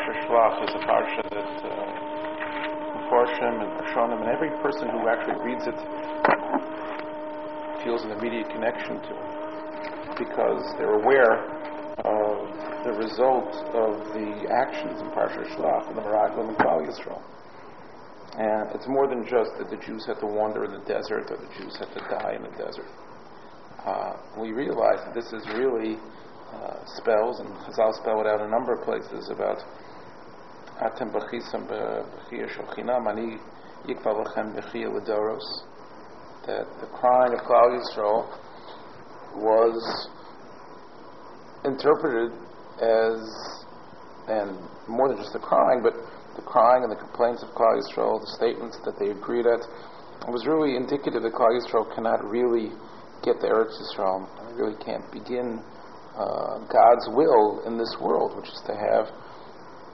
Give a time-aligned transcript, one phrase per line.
[0.00, 2.00] Parsha Shlach is a parsha that uh,
[2.90, 5.76] and Parshanim and every person who actually reads it
[7.84, 11.44] feels an immediate connection to it because they're aware
[12.00, 12.48] of
[12.84, 17.20] the result of the actions in Parsha Shlach, and the Meraglim and Klal Yisrael.
[18.38, 21.36] And it's more than just that the Jews had to wander in the desert or
[21.36, 22.88] the Jews had to die in the desert.
[23.84, 25.98] Uh, we realize that this is really
[26.52, 29.62] uh, spells, and Chazal spell it out a number of places about
[30.80, 33.38] B'chiyah shochinam ani
[33.86, 35.44] yikval lechem b'chiyah l'doros
[36.46, 38.24] that the crying of Klal Yisrael
[39.36, 40.08] was
[41.64, 42.32] interpreted
[42.80, 43.20] as,
[44.26, 44.56] and
[44.88, 45.92] more than just the crying, but
[46.36, 49.60] the crying and the complaints of Klal Yisrael, the statements that they agreed at,
[50.28, 52.72] was really indicative that Klal Yisrael cannot really
[53.22, 54.24] get to Eretz Yisrael,
[54.56, 55.60] really can't begin
[56.16, 59.12] uh, God's will in this world, which is to have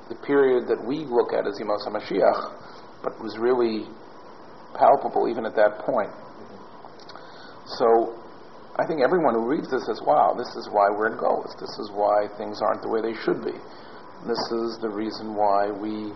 [0.08, 3.86] the period that we look at as Yemos HaMashiach, but was really
[4.74, 6.12] palpable even at that point.
[7.78, 8.14] So
[8.78, 11.56] I think everyone who reads this says, wow, this is why we're in Golis.
[11.58, 13.56] This is why things aren't the way they should be.
[14.28, 16.12] This is the reason why we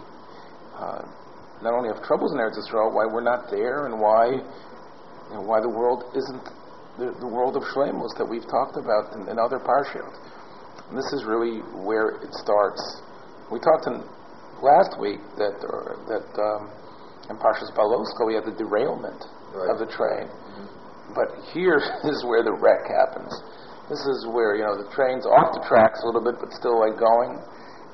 [0.76, 1.02] uh,
[1.62, 5.42] not only have troubles in Eretz Yisrael, why we're not there, and why you know,
[5.42, 6.44] why the world isn't
[6.98, 10.12] the, the world of Shlemos that we've talked about in, in other parshiot.
[10.90, 12.82] And this is really where it starts.
[13.50, 14.00] We talked in
[14.62, 16.70] last week that uh, that um,
[17.28, 19.20] in Parshas Beha'aloscha we had the derailment
[19.52, 19.74] right.
[19.74, 20.66] of the train, mm-hmm.
[21.14, 23.34] but here is where the wreck happens.
[23.90, 26.78] This is where you know the train's off the tracks a little bit, but still
[26.78, 27.42] like going.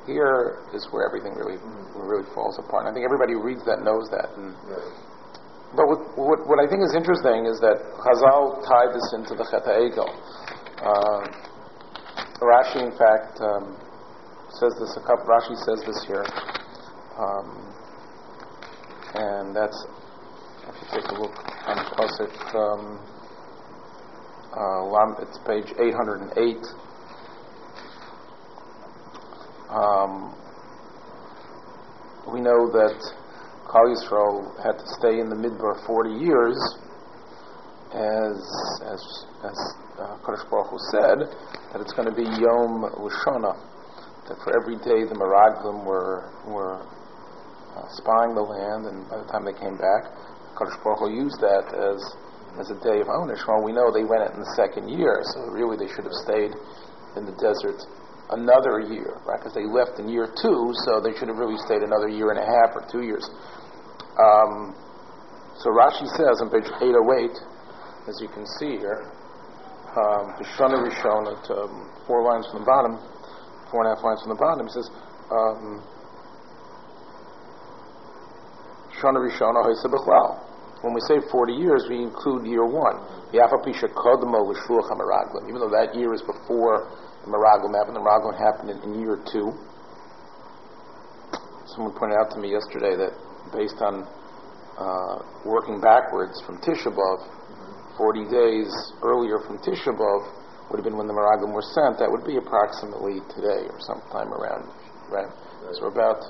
[0.05, 1.99] Here is where everything really mm-hmm.
[1.99, 2.87] really falls apart.
[2.87, 4.31] And I think everybody who reads that knows that.
[4.39, 5.07] And, right
[5.75, 9.45] but what, what, what, I think is interesting is that Chazal tied this into the
[9.45, 10.09] Chet Egel.
[10.79, 11.21] Uh,
[12.41, 13.77] Rashi, in fact, um,
[14.59, 14.97] says this.
[14.99, 16.25] Rashi says this here,
[17.19, 17.49] um,
[19.15, 19.77] and that's
[20.69, 21.37] if you take a look
[21.69, 22.33] on pasuk.
[22.55, 22.99] Um,
[24.57, 24.87] uh,
[25.21, 26.57] it's page 808.
[29.69, 30.33] Um,
[32.33, 32.97] we know that
[33.69, 36.57] Klal Yisrael had to stay in the Midbar 40 years,
[37.93, 38.41] as
[38.89, 39.03] as
[39.45, 39.59] as
[40.01, 41.19] uh, Baruch Hu said,
[41.73, 43.55] that it's going to be Yom Lashona,
[44.29, 46.83] that for every day the Meraglim were were
[47.77, 50.11] uh, spying the land, and by the time they came back,
[50.57, 52.01] Kodesh Baruch Hu used that as
[52.57, 53.47] as a day of ownership.
[53.49, 56.19] Well, we know they went it in the second year, so really they should have
[56.25, 56.57] stayed
[57.17, 57.85] in the desert
[58.31, 59.39] another year, right?
[59.39, 62.41] Because they left in year two, so they should have really stayed another year and
[62.41, 63.29] a half or two years.
[64.17, 64.75] Um,
[65.61, 67.37] so Rashi says on page 808,
[68.09, 69.09] as you can see here,
[69.97, 73.01] um, Shana Rishon at um, four lines from the bottom,
[73.71, 74.91] four and a half lines from the bottom, he says,
[75.31, 75.83] um,
[80.83, 82.97] When we say 40 years, we include year one.
[83.33, 83.49] Even
[85.61, 86.89] though that year is before
[87.25, 89.53] the Meraglim happened, the Meraglim happened in, in year two.
[91.67, 93.13] Someone pointed out to me yesterday that
[93.53, 94.07] based on
[94.79, 97.21] uh, working backwards from Tisha B'Av,
[97.97, 98.69] 40 days
[99.03, 99.93] earlier from Tisha
[100.71, 101.99] would have been when the Meraglim were sent.
[101.99, 104.67] That would be approximately today or sometime around,
[105.09, 105.31] right?
[105.31, 105.75] right.
[105.79, 106.23] So we're about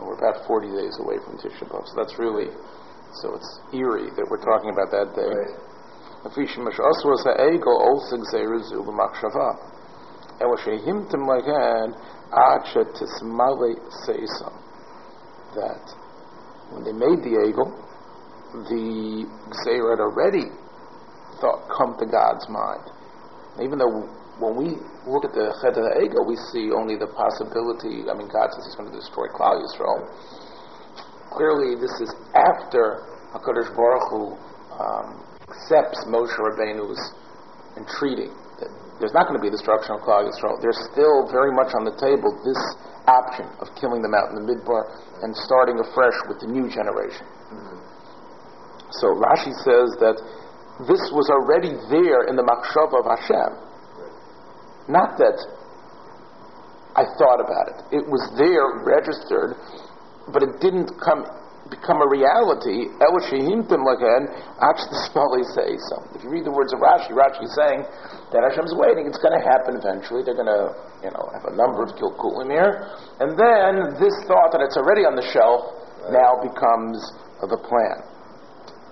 [0.00, 1.84] we're about 40 days away from Tisha B'Av.
[1.84, 2.48] So that's really
[3.20, 5.28] so it's eerie that we're talking about that day.
[5.28, 5.56] Right.
[15.56, 15.84] that
[16.70, 17.72] when they made the Egel,
[18.68, 20.46] the had already
[21.40, 22.84] thought come to God's mind.
[23.60, 24.08] Even though
[24.40, 28.08] when we look at the Chet ego, we see only the possibility.
[28.08, 30.08] I mean, God says He's going to destroy Klal Yisrael.
[31.30, 33.04] Clearly, this is after
[33.36, 34.22] Hakadosh Baruch Hu
[34.80, 36.98] um, accepts Moshe Rabbeinu's
[37.76, 40.56] entreaty that there's not going to be destruction of Klal Yisrael.
[40.64, 42.58] There's still very much on the table this
[43.08, 44.88] option of killing them out in the midbar
[45.22, 47.28] and starting afresh with the new generation.
[47.52, 47.78] Mm-hmm.
[48.98, 50.18] So Rashi says that
[50.86, 53.56] this was already there in the machshav of Hashem.
[54.88, 55.36] Not that
[56.96, 58.02] I thought about it.
[58.02, 59.54] It was there, registered,
[60.32, 61.24] but it didn't come
[61.70, 62.90] become a reality.
[62.90, 63.14] If
[66.18, 67.86] you read the words of Rashi, Rashi is saying
[68.34, 69.06] that Hashem's waiting.
[69.06, 70.26] It's going to happen eventually.
[70.26, 70.74] They're going to,
[71.06, 72.90] you know, have a number of kilkulim here,
[73.22, 75.70] and then this thought that it's already on the shelf
[76.10, 76.98] now becomes
[77.38, 78.09] the plan.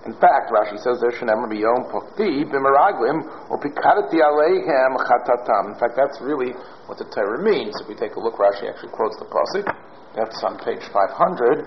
[0.09, 5.75] In fact, Rashi says there shenem biyom pokti b'meraglim or aleihem chatatam.
[5.75, 6.53] In fact, that's really
[6.87, 7.75] what the Torah means.
[7.83, 9.69] If we take a look, Rashi actually quotes the pasuk.
[10.17, 11.67] That's on page 500,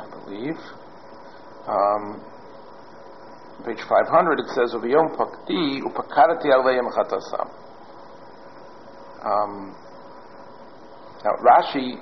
[0.00, 0.56] I believe.
[1.68, 2.24] Um,
[3.66, 7.52] page 500 it says v'yom pakti upakadati aleihem chatasam.
[9.28, 9.76] Um,
[11.22, 12.00] now Rashi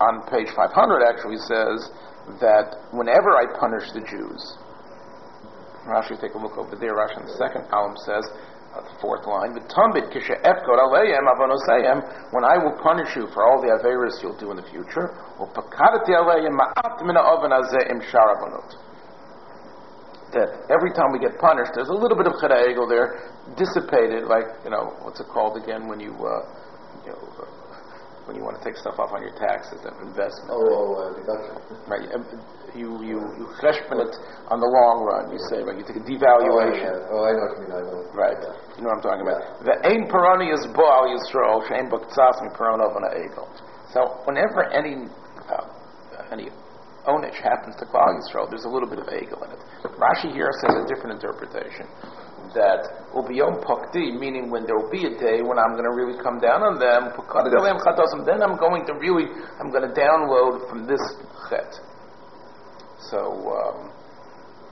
[0.00, 0.74] on page 500
[1.06, 1.90] actually says
[2.40, 4.40] that whenever I punish the Jews,
[5.84, 6.96] Rashi, take a look over there.
[6.96, 8.24] Rashi in the second column says,
[8.74, 9.62] uh, the fourth line, when
[12.44, 16.10] I will punish you for all the averas you'll do in the future, or pakadati
[16.10, 18.74] aleim ma'at mina oven azeim sharavonot.
[20.32, 24.48] that every time we get punished, there's a little bit of chera there, dissipated, like,
[24.64, 26.42] you know, what's it called again when you, uh,
[28.24, 30.48] when you want to take stuff off on your taxes of investment.
[30.48, 31.54] Oh, oh uh, deduction.
[31.84, 32.08] Right.
[32.72, 34.14] You you you cheshbon it
[34.48, 35.30] on the long run.
[35.30, 35.76] You say right.
[35.76, 37.04] You take a devaluation.
[37.12, 37.76] Oh, I, oh, I know what you mean.
[37.76, 38.00] I know.
[38.16, 38.40] Right.
[38.76, 39.40] You know what I'm talking about.
[39.62, 43.46] The ain parani is baal yisrael shein baktsas mi parano on egel.
[43.92, 45.06] So whenever any
[45.46, 46.48] uh, any
[47.06, 49.60] onage happens to Klal Yisrael, there's a little bit of egel in it.
[50.00, 51.86] Rashi here says a different interpretation
[52.54, 55.86] that will be Yom Pakti, meaning when there will be a day when I'm going
[55.86, 59.28] to really come down on them, then I'm going to really,
[59.60, 61.02] I'm going to download from this
[61.50, 61.70] chet.
[63.10, 63.20] So,
[63.52, 63.92] um,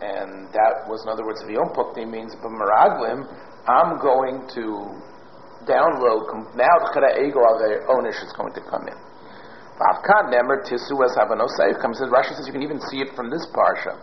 [0.01, 3.27] and that was, in other words, Yom Pakti means B'maraglim,
[3.71, 4.91] I'm going to
[5.67, 6.27] download,
[6.59, 7.39] now Chera Ego
[7.87, 8.99] Onish is going to come in.
[9.83, 12.11] Avkan Nemer Tisu as Havanosei comes in.
[12.11, 13.99] Rashi says you can even see it from this parsha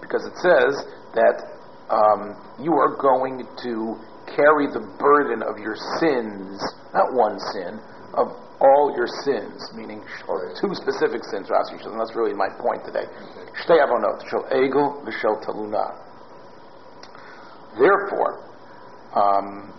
[0.00, 0.72] because it says
[1.12, 1.59] that
[1.90, 3.98] um, you are going to
[4.30, 6.62] carry the burden of your sins,
[6.94, 7.82] not one sin,
[8.14, 13.08] of all your sins, meaning or two specific sins, and that's really my point today.
[17.78, 18.46] Therefore,
[19.14, 19.72] um,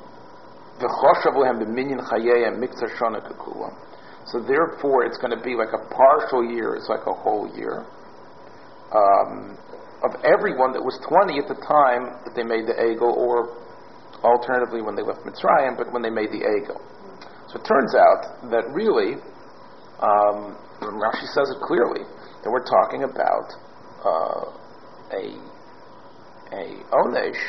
[4.26, 6.76] so therefore, it's going to be like a partial year.
[6.76, 7.86] It's like a whole year.
[8.92, 9.58] Um,
[10.04, 13.62] of everyone that was 20 at the time that they made the Egel, or
[14.26, 16.82] alternatively when they left Mitzrayim, but when they made the Egel.
[17.50, 19.22] So it turns out that really,
[20.02, 22.06] um, Rashi says it clearly,
[22.42, 23.48] that we're talking about
[24.02, 24.46] uh,
[25.14, 25.24] a,
[26.56, 27.44] a Onesh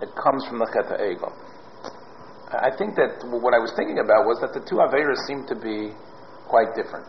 [0.00, 1.32] that comes from the Cheta Egel.
[2.52, 5.56] I think that what I was thinking about was that the two Averas seem to
[5.56, 5.90] be
[6.46, 7.08] quite different.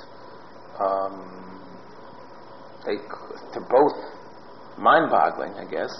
[0.80, 1.60] Um,
[2.86, 4.15] they, to both
[4.78, 5.92] mind-boggling, I guess.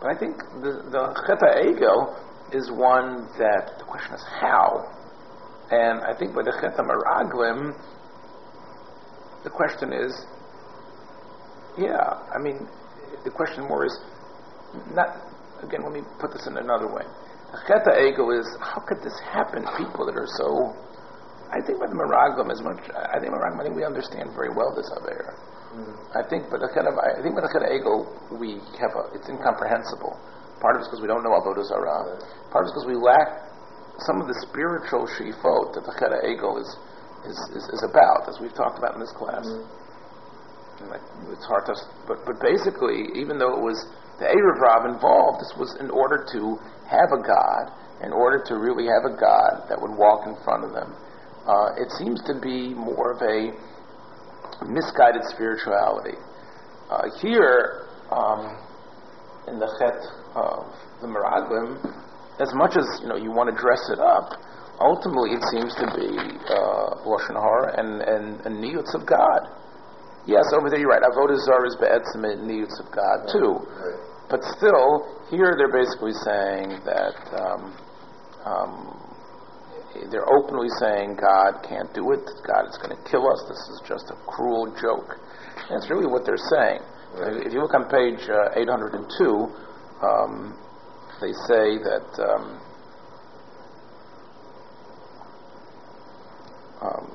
[0.00, 2.14] But I think the, the Cheta Egel
[2.54, 4.86] is one that the question is how.
[5.70, 7.76] And I think by the Cheta Meraglim,
[9.44, 10.12] the question is,
[11.76, 12.66] yeah, I mean,
[13.24, 13.94] the question more is,
[14.94, 15.14] not,
[15.62, 17.04] again, let me put this in another way.
[17.52, 19.64] The Cheta Egel is, how could this happen?
[19.76, 20.74] People that are so,
[21.50, 24.50] I think by the Meraglim as much, I think Meraglim, I think we understand very
[24.50, 25.32] well this Avera.
[26.16, 28.08] I think, but kind of, I think with the ego,
[28.40, 30.16] we have a, it's incomprehensible.
[30.64, 32.18] Part of it's because we don't know avodah zarah.
[32.50, 33.46] Part of it's because we lack
[34.08, 36.68] some of the spiritual shifot that the cheda ego is,
[37.28, 39.44] is, is, is, about, as we've talked about in this class.
[39.44, 40.88] Mm-hmm.
[40.88, 41.04] Like,
[41.34, 41.74] it's hard to,
[42.06, 43.78] but but basically, even though it was
[44.22, 46.54] the Erev Rav involved, this was in order to
[46.86, 50.62] have a God, in order to really have a God that would walk in front
[50.62, 50.94] of them.
[51.46, 53.50] Uh, it seems to be more of a
[54.66, 56.16] misguided spirituality.
[56.90, 58.56] Uh, here, um,
[59.46, 60.00] in the Chet
[60.34, 60.66] of
[61.00, 61.78] the Meraglim,
[62.40, 64.34] as much as you know you want to dress it up,
[64.80, 66.10] ultimately it seems to be
[66.48, 69.48] uh, Lashon Hara and and, and niyutz of God.
[70.26, 71.02] Yes, over there you're right.
[71.02, 73.64] Avodah Zarah is be'etzim and niyutz of God too.
[74.28, 77.76] But still, here they're basically saying that um,
[78.44, 79.07] um,
[80.10, 83.82] they're openly saying God can't do it, God is going to kill us, this is
[83.86, 85.18] just a cruel joke.
[85.68, 86.80] And it's really what they're saying.
[87.14, 87.46] Right.
[87.46, 89.02] If you look on page uh, 802,
[90.04, 90.54] um,
[91.20, 92.44] they say that um,
[96.82, 97.06] um,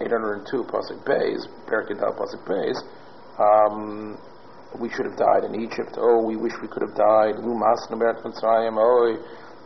[0.00, 2.78] 802 Pasuk Bays, Perikidal Pasuk Bays,
[3.38, 4.18] um,
[4.80, 5.96] we should have died in Egypt.
[5.98, 7.36] Oh, we wish we could have died.
[7.36, 8.76] Lumas Mitzrayim.
[8.78, 9.16] Oh,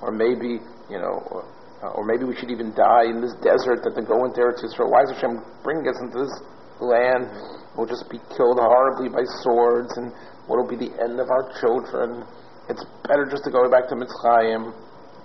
[0.03, 1.45] or maybe you know,
[1.83, 4.65] uh, or maybe we should even die in this desert that they go into Eretz
[4.65, 4.89] Yisrael.
[4.89, 6.35] Why is Hashem bringing us into this
[6.81, 7.29] land?
[7.77, 10.13] We'll just be killed horribly by swords, and
[10.49, 12.25] what will be the end of our children?
[12.73, 14.73] It's better just to go back to Mitzrayim.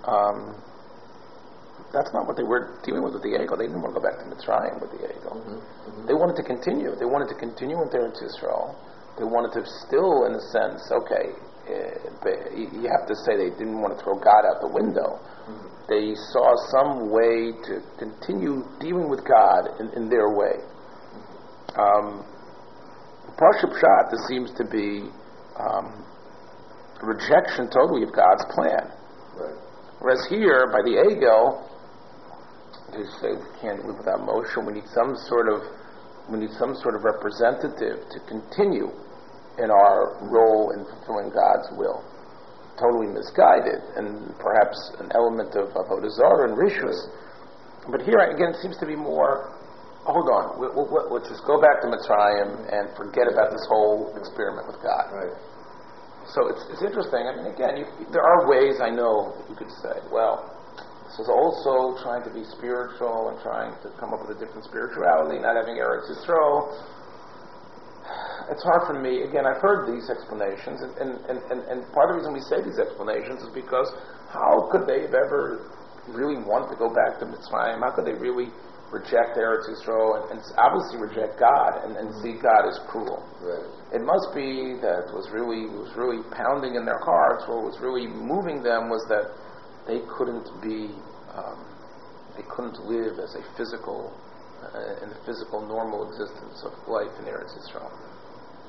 [0.04, 0.60] Um,
[1.92, 3.56] that's not what they were dealing with with the Egel.
[3.56, 5.36] They didn't want to go back to Mitzrayim with the Egel.
[5.36, 5.60] Mm-hmm.
[5.60, 6.06] Mm-hmm.
[6.08, 6.96] They wanted to continue.
[6.96, 8.76] They wanted to continue into Eretz Yisrael.
[9.20, 11.36] They wanted to still, in a sense, okay,
[11.68, 15.20] uh, you have to say they didn't want to throw God out the window.
[15.88, 20.62] They saw some way to continue dealing with God in, in their way.
[21.76, 22.24] Um,
[23.36, 25.08] Parsha Pshat, this seems to be
[25.58, 26.04] um,
[27.02, 28.92] rejection totally of God's plan.
[29.34, 29.58] Right.
[30.00, 31.62] Whereas here, by the Egel,
[32.92, 34.54] they say we can't live without Moshe.
[34.64, 35.62] We need some sort of
[36.30, 38.90] we need some sort of representative to continue
[39.58, 42.04] in our role in fulfilling God's will.
[42.82, 46.98] Totally misguided, and perhaps an element of Avodah Zarah and Rishus.
[47.86, 49.54] But here, again, it seems to be more.
[50.02, 50.82] Hold on, we, we,
[51.14, 55.14] let's just go back to Mitzrayim and forget about this whole experiment with God.
[55.14, 55.30] Right.
[56.34, 57.22] So it's, it's interesting.
[57.22, 60.42] I mean, again, you, there are ways I know that you could say, well,
[61.06, 64.66] this is also trying to be spiritual and trying to come up with a different
[64.66, 66.74] spirituality, not having Eretz Yisrael
[68.52, 69.24] it's hard for me.
[69.24, 72.60] Again, I've heard these explanations, and, and, and, and, part of the reason we say
[72.60, 73.88] these explanations is because
[74.28, 75.72] how could they have ever
[76.12, 77.80] really want to go back to Mitzrayim?
[77.80, 78.52] How could they really
[78.92, 83.24] reject Eretz Yisrael and, and obviously reject God and, and see God as cruel?
[83.40, 83.64] Right.
[83.96, 88.04] It must be that was really was really pounding in their hearts, what was really
[88.04, 89.32] moving them was that
[89.88, 90.92] they couldn't be,
[91.32, 91.56] um,
[92.36, 94.12] they couldn't live as a physical,
[94.60, 98.11] uh, in the physical normal existence of life in Eretz Yisrael.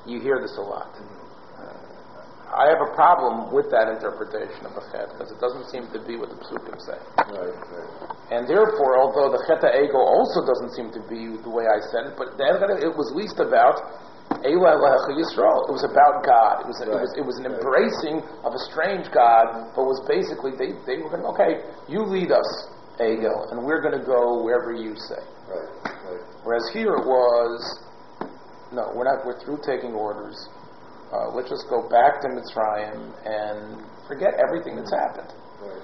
[0.06, 0.92] You hear this a lot.
[0.94, 5.88] Uh, I have a problem with that interpretation of the chet because it doesn't seem
[5.96, 7.00] to be what the psukim say.
[7.32, 7.90] Right, right.
[8.30, 12.12] And therefore, although the chet ego also doesn't seem to be the way I said
[12.12, 13.80] it, but it was least about
[14.44, 14.76] Eila
[15.12, 15.68] Yisrael.
[15.68, 16.64] It was about God.
[16.64, 16.88] It was, right.
[16.88, 21.00] it was, it was an embracing of a strange God, but was basically, they, they
[21.00, 22.48] were going, okay, you lead us,
[23.00, 25.20] ego, and we're going to go wherever you say.
[25.48, 26.24] Right, right.
[26.44, 27.60] Whereas here it was,
[28.74, 29.24] no, we're not.
[29.24, 30.36] We're through taking orders.
[31.14, 35.30] Uh, let's just go back to Mitzrayim and forget everything that's happened.
[35.62, 35.82] Right.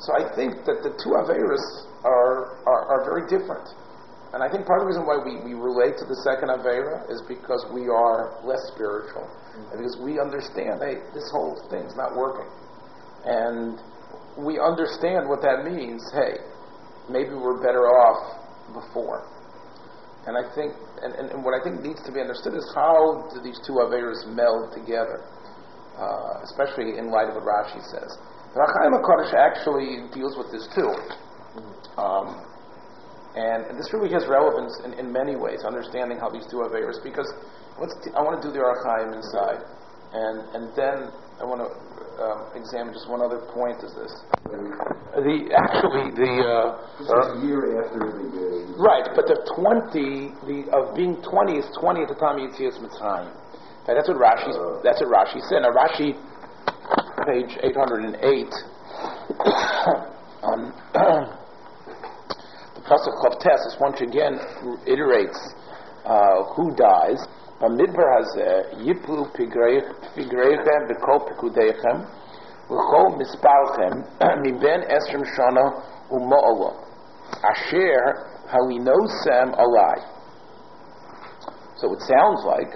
[0.00, 1.64] So I think that the two Averas
[2.02, 3.68] are, are, are very different.
[4.32, 7.06] And I think part of the reason why we, we relate to the second Avera
[7.06, 9.22] is because we are less spiritual.
[9.22, 9.70] Mm-hmm.
[9.70, 12.50] And because we understand, hey, this whole thing's not working.
[13.24, 13.78] And
[14.40, 16.02] we understand what that means.
[16.10, 16.42] Hey,
[17.06, 19.22] maybe we're better off before.
[20.26, 20.72] And I think,
[21.04, 23.76] and, and, and, what I think needs to be understood is how do these two
[23.84, 25.20] Averas meld together,
[26.00, 28.16] uh, especially in light of what Rashi says.
[28.56, 30.96] Ohr HaChaim HaKadosh actually deals with this too.
[32.00, 32.40] Um,
[33.36, 37.02] and, and, this really has relevance in, in many ways, understanding how these two Averas,
[37.02, 37.28] because
[38.02, 39.60] t- I want to do the Ohr HaChaim inside.
[40.14, 41.12] And, and then
[41.44, 41.68] I want to
[42.24, 44.08] um, examine just one other point is this.
[44.48, 51.20] The actually the uh, a year after the right, but the twenty the of being
[51.20, 53.28] twenty is twenty at the time of Yitzias Mitzrayim.
[53.84, 55.68] That's what Rashi uh, that's what Rashi said.
[55.68, 56.16] Now Rashi,
[57.28, 58.48] page eight hundred and eight.
[60.48, 60.72] um,
[62.72, 64.40] the pasuk of Tes once again
[64.88, 65.36] iterates
[66.08, 67.20] uh, who dies.
[67.63, 69.25] במדבר הזה יפלו
[70.15, 71.97] פגריכם בכל פקודיכם
[72.65, 74.01] וכל מספרכם
[74.43, 75.69] מבין עשרים שנה
[76.11, 76.71] ומעלה
[77.51, 80.01] אשר הלינוסם עלי.
[81.77, 82.71] So it sounds like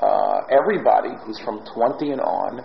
[0.00, 2.62] uh, everybody who's from 20 and on,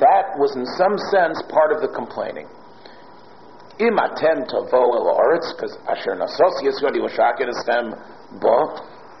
[0.00, 2.48] that was in some sense part of the complaining.
[3.78, 7.92] Im atem tavo el oretz, because asher nasos yisgodi l'shakir estem
[8.40, 8.56] bo,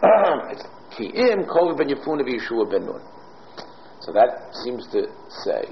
[0.95, 1.75] Ki im kol.
[3.99, 5.07] So that seems to
[5.43, 5.63] say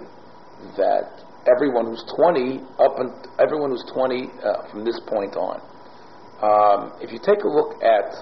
[0.78, 5.62] that everyone who's 20 up and everyone who's 20 uh, from this point on.
[6.42, 8.16] Um, if you take a look at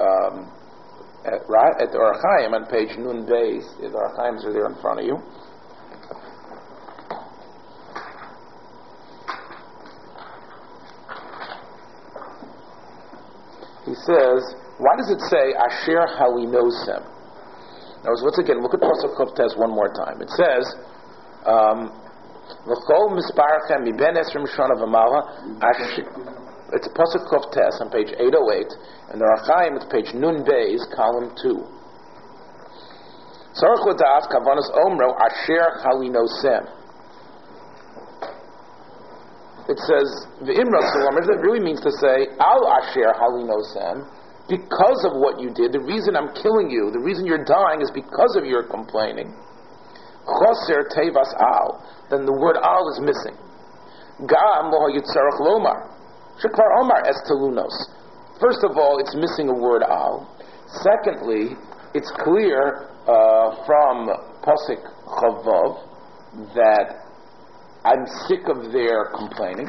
[0.00, 0.50] um,
[1.24, 4.74] at, right, at the Ohr HaChaim on page Nun Beis, the Arachaims are there in
[4.80, 5.18] front of you.
[13.84, 17.04] He says, why does it say Asher Halinosem?
[18.00, 20.24] Now, let's again look at Pasuk Test one more time.
[20.24, 20.64] It says,
[21.44, 21.92] um,
[26.72, 28.72] It's Pasuk Test on page 808,
[29.12, 31.60] and the Ohr HaChaim it's page Nun Beis, column 2.
[33.52, 36.64] Tzarech l'das kavanas omro Asher Halinosem.
[39.68, 40.08] It says,
[40.40, 44.08] V'imra that really means to say, Al Asher Halinosem,
[44.50, 45.70] because of what you did.
[45.70, 49.30] The reason I'm killing you, the reason you're dying is because of your complaining.
[50.26, 51.78] Choser tevas al.
[52.10, 53.38] Then the word al is missing.
[54.26, 55.86] Gam lo yitzarach lomar.
[56.42, 57.22] Shekvar omar es.
[58.42, 60.26] First of all, it's missing a word al.
[60.82, 61.56] Secondly,
[61.94, 64.10] it's clear uh, from
[64.42, 65.86] Pasik Chavav
[66.54, 67.06] that
[67.84, 69.68] I'm sick of their complaining.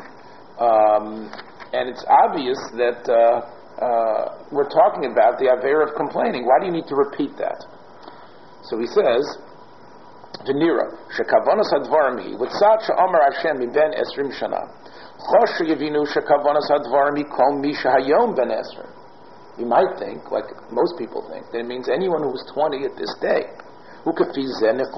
[0.60, 1.32] Um,
[1.74, 6.46] and it's obvious that uh, uh, we're talking about, the Aver of complaining.
[6.46, 7.66] Why do you need to repeat that?
[8.70, 9.26] So he says,
[10.46, 14.70] Denira, Shekavonas Advarim with Witzat Sha'amar Hashem Ben Esrim Shana,
[15.34, 18.90] Chosh Yevinu Shekavonas Advarim Kol Misha Hayom Ben Esrim.
[19.58, 22.96] You might think, like most people think, that it means anyone who was 20 at
[22.98, 23.50] this day.
[24.06, 24.90] Who could feel zenich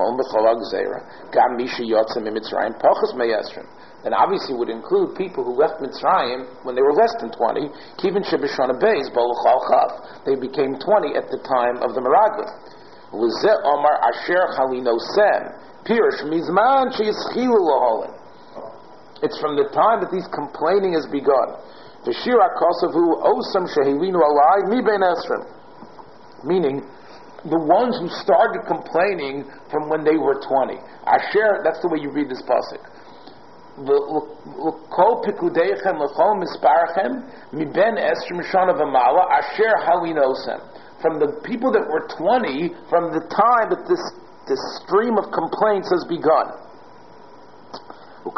[0.71, 1.03] zera?
[1.31, 3.67] Gam misha yotzim imitzrayim pachas meyesrim.
[4.03, 7.71] Then obviously would include people who left Mitzrayim when they were less than 20,
[8.03, 10.23] kivin shebishana beis bolachal chaf.
[10.27, 12.51] They became 20 at the time of the Meraglim.
[13.13, 14.43] Omar asher
[15.85, 16.91] pirush mizman.
[19.21, 21.55] It's from the time that these complaining has begun.
[22.03, 25.47] V'shira kosavu osam shehilinu alai mi esrim.
[26.43, 26.83] Meaning,
[27.45, 30.75] the ones who started complaining from when they were 20.
[31.05, 32.83] Asher, that's the way you read this pasuk.
[33.77, 40.61] L'kol pikudeichem l'chol misparachem miben esrim shana v'mala asher halinosem.
[41.01, 43.99] From the people that were 20, from the time that this,
[44.47, 46.53] this stream of complaints has begun.
[48.23, 48.31] It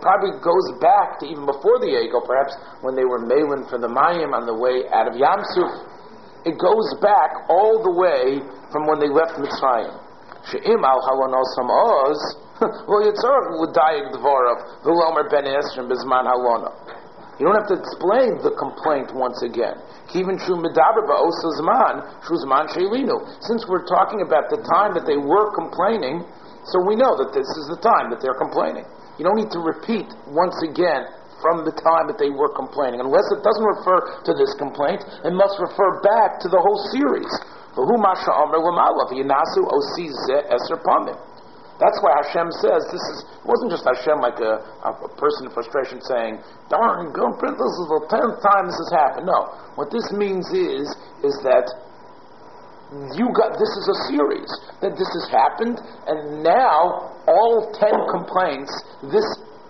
[0.00, 3.88] probably goes back to even before the Ego, perhaps when they were Malin for the
[3.88, 5.84] Mayim on the way out of Yamsuf.
[6.46, 8.40] It goes back all the way
[8.72, 10.05] from when they left Mitzrayim.
[10.50, 12.20] She'im al halonosam oz,
[12.88, 16.70] well, Yitzhak would die of Dvorav, V'lomer ben Esrim bizman halona.
[17.36, 19.76] You don't have to explain the complaint once again.
[20.08, 20.40] Since
[23.68, 26.24] we're talking about the time that they were complaining,
[26.64, 28.88] so we know that this is the time that they're complaining.
[29.20, 31.04] You don't need to repeat once again
[31.44, 33.04] from the time that they were complaining.
[33.04, 37.28] Unless it doesn't refer to this complaint, it must refer back to the whole series.
[41.76, 43.18] That's why Hashem says this is.
[43.44, 46.40] It wasn't just Hashem like a, a, person in frustration saying,
[46.72, 50.48] "Darn, go print this is the tenth time this has happened." No, what this means
[50.56, 50.88] is
[51.20, 51.68] is that
[53.12, 54.48] you got this is a series
[54.80, 55.76] that this has happened,
[56.08, 58.72] and now all ten complaints.
[59.12, 59.26] This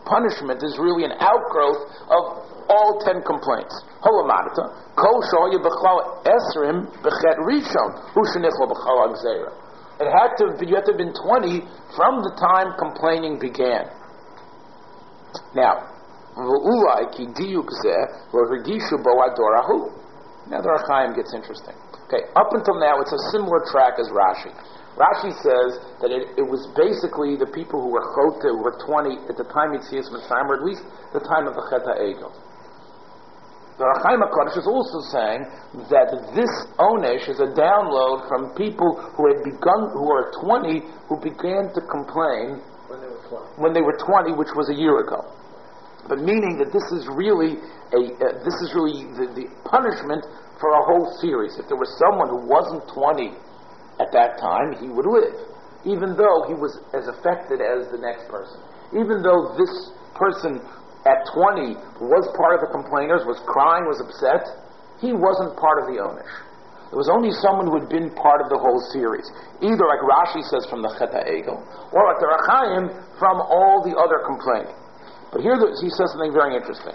[0.07, 3.74] punishment is really an outgrowth of all ten complaints.
[4.02, 9.52] Holamarta, kol shoya esrim b'chet rishon hu shenichlo b'chal agzera.
[9.98, 11.64] It had to you had to have been 20
[11.96, 13.88] from the time complaining began.
[15.57, 15.88] Now,
[16.37, 16.44] now
[20.61, 21.74] the Ohr HaChaim gets interesting.
[22.07, 24.52] Okay, up until now it's a similar track as Rashi.
[25.00, 29.29] Rashi says that it, it was basically the people who were chota, who were 20
[29.29, 32.33] at the time Yitzias Mitzrayim, or at least the time of the Cheta Egel.
[33.76, 35.44] The Ohr HaChaim HaKadosh is also saying
[35.92, 36.48] that this
[36.80, 40.80] Onesh is a download from people who had begun, who were 20,
[41.12, 43.60] who began to complain When they were 20.
[43.60, 45.20] when they were 20, which was a year ago.
[46.08, 47.60] But meaning that this is really
[47.92, 50.24] a, uh, this is really the, the punishment
[50.56, 51.60] for a whole series.
[51.60, 53.36] If there was someone who wasn't 20
[54.00, 55.36] at that time, he would live,
[55.84, 58.56] even though he was as affected as the next person.
[58.96, 60.64] Even though this person
[61.06, 64.42] at 20 was part of the complainers, was crying, was upset,
[64.98, 66.34] he wasn't part of the Onish.
[66.90, 69.26] It was only someone who had been part of the whole series.
[69.58, 71.58] Either, like Rashi says, from the Cheta Egel,
[71.90, 72.84] or like the Ohr HaChaim,
[73.18, 74.74] from all the other complaining.
[75.34, 76.94] But here he says something very interesting.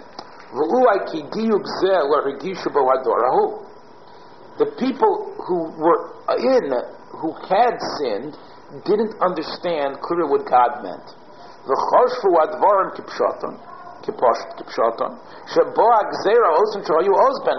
[4.58, 5.12] The people
[5.44, 6.72] who were in,
[7.20, 8.36] who had sinned,
[8.84, 11.04] didn't understand clearly what God meant.
[14.02, 17.58] Advarim kipshaton, shebo agzera osin shoyu oz ben.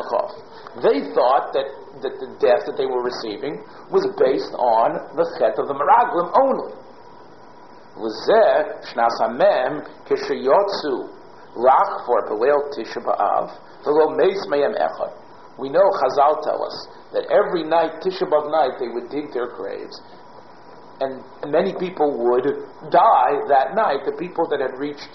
[0.81, 1.69] They thought that,
[2.01, 6.31] that the death that they were receiving was based on the chet of the meraglim
[6.35, 6.73] only.
[7.95, 11.09] L'zeh shnas hamem kishayotzu
[11.55, 13.51] lach for beleil tisha b'av
[13.85, 15.13] v'lo meis meyem echad.
[15.57, 19.53] We know Chazal tell us that every night, Tisha B'av night, they would dig their
[19.53, 20.01] graves,
[20.99, 22.45] and many people would
[22.89, 24.01] die that night.
[24.05, 25.13] The people that had reached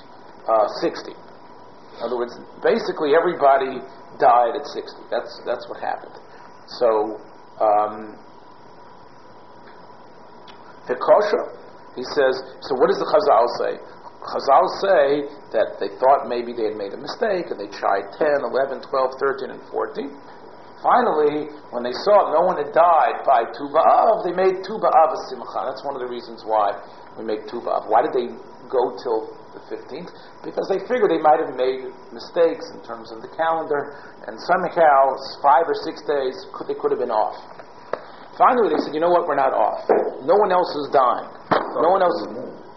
[0.49, 1.13] uh, sixty.
[1.13, 2.35] In other words,
[2.65, 3.85] basically everybody
[4.19, 5.03] died at sixty.
[5.11, 6.17] That's that's what happened.
[6.81, 7.21] So
[7.61, 8.17] um,
[10.89, 11.53] the kosher,
[11.95, 12.41] he says.
[12.65, 13.73] So what does the Chazal say?
[14.29, 15.07] Chazal say
[15.55, 18.91] that they thought maybe they had made a mistake and they tried 10, 11, 12,
[18.91, 20.11] 13, and 14.
[20.83, 23.67] Finally, when they saw no one had died by Tu
[24.27, 25.61] they made Tu a Simcha.
[25.67, 26.75] That's one of the reasons why
[27.19, 27.59] we make Tu.
[27.63, 28.31] Why did they
[28.71, 29.38] go till
[29.69, 30.11] 15th
[30.43, 35.15] because they figured they might have made mistakes in terms of the calendar, and somehow
[35.45, 37.37] five or six days could, they could have been off.
[38.37, 39.83] Finally, they said, you know what, we're not off.
[40.23, 41.27] No one else is dying.
[41.83, 42.19] No one else.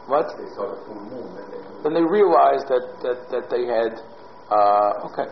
[0.10, 0.26] What?
[0.34, 1.30] They saw the full moon,
[1.86, 4.02] Then they realized that, that, that they had.
[4.50, 5.30] Uh, okay.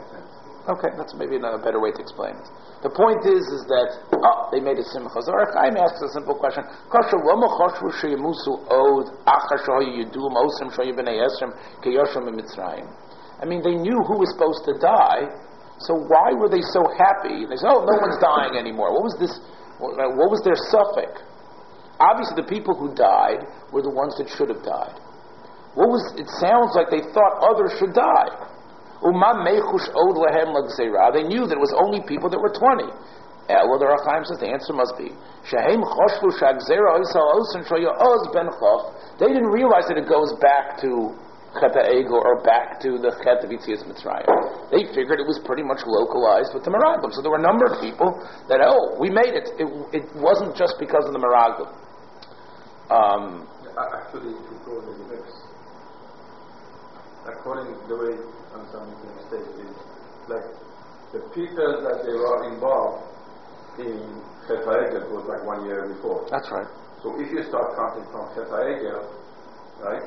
[0.69, 2.47] Okay, that's maybe a better way to explain it.
[2.79, 5.19] The point is, is that oh, they made a simcha.
[5.19, 11.19] Chaim asks a simple question: Kasher lama chashvu sheyemusu od achar yidum osim shoyu b'nei
[11.19, 11.51] esrim
[11.83, 12.87] keyoshim Mitzrayim.
[13.43, 15.27] I mean, they knew who was supposed to die,
[15.83, 17.43] so why were they so happy?
[17.43, 19.35] They said, "Oh, no one's dying anymore." What was this?
[19.83, 21.19] What what was their suffix?
[21.99, 23.43] Obviously, the people who died
[23.75, 24.95] were the ones that should have died.
[25.75, 26.15] What was?
[26.15, 28.48] It sounds like they thought others should die.
[28.99, 29.07] They
[31.23, 32.83] knew that it was only people that were 20.
[33.49, 35.09] Yeah, well, the Ohr HaChaim says the answer must be.
[39.17, 41.17] They didn't realize that it goes back to
[41.57, 44.29] Chet Egel or back to the Chet of Mitzrayim.
[44.69, 47.09] They figured it was pretty much localized with the Meraglim.
[47.09, 48.21] So there were a number of people
[48.53, 49.49] that, oh, we made it.
[49.57, 49.65] It,
[49.97, 51.73] it wasn't just because of the Meraglim.
[52.93, 54.99] Um, Actually, to go the.
[57.25, 58.38] According to the way
[58.71, 59.77] Sorry, making is
[60.29, 60.45] like
[61.11, 63.01] the people that they were involved
[63.81, 63.97] in
[64.45, 66.25] HaEgel was like one year before.
[66.29, 66.67] that's right.
[67.01, 69.09] So if you start counting from HaEgel,
[69.81, 70.05] right,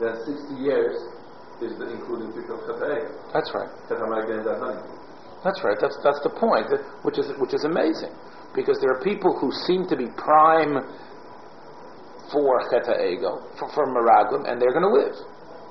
[0.00, 0.96] then 60 years
[1.60, 2.78] is the including people of.
[3.32, 3.68] That's right.
[3.88, 4.98] Chet HaMagden does not include.
[5.44, 5.78] That's right.
[5.80, 6.70] That's that's the point,
[7.02, 8.10] which is which is amazing,
[8.54, 10.82] because there are people who seem to be prime
[12.32, 15.16] for Cheta Ego, for, for Meraglim, and they're going to live,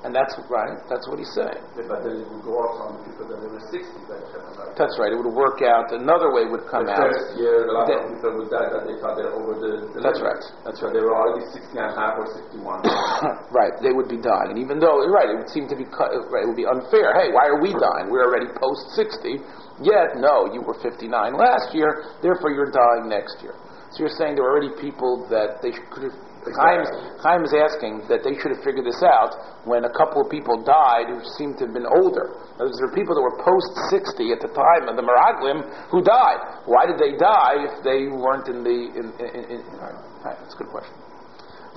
[0.06, 0.78] and that's right.
[0.86, 1.58] That's what he's saying.
[1.74, 4.78] But then it will go off on the people that they were 60 by Chet
[4.78, 5.10] That's right.
[5.10, 5.90] It would work out.
[5.90, 7.10] Another way would come the out.
[7.10, 9.58] first year, a lot that- of people would die that they thought they were over
[9.58, 10.38] the, the That's limit.
[10.38, 10.42] right.
[10.62, 10.94] That's So right.
[10.94, 12.86] they were already 60 and a half or 61.
[13.58, 14.54] right, they would be dying.
[14.54, 17.10] And even though, right, it would seem to be, cut, right, it would be unfair.
[17.18, 18.06] Hey, why are we dying?
[18.12, 19.42] We're already post 60.
[19.82, 23.54] Yet, no, you were 59 last year, therefore you're dying next year.
[23.90, 26.16] So you're saying there were already people that they could have.
[26.46, 26.86] Chaim,
[27.18, 29.34] Chaim is asking that they should have figured this out
[29.66, 32.38] when a couple of people died who seemed to have been older.
[32.56, 36.62] There were people that were post 60 at the time of the Meraglim who died.
[36.64, 38.78] Why did they die if they weren't in the.
[38.94, 40.94] In, in, in, all right, all right, that's a good question.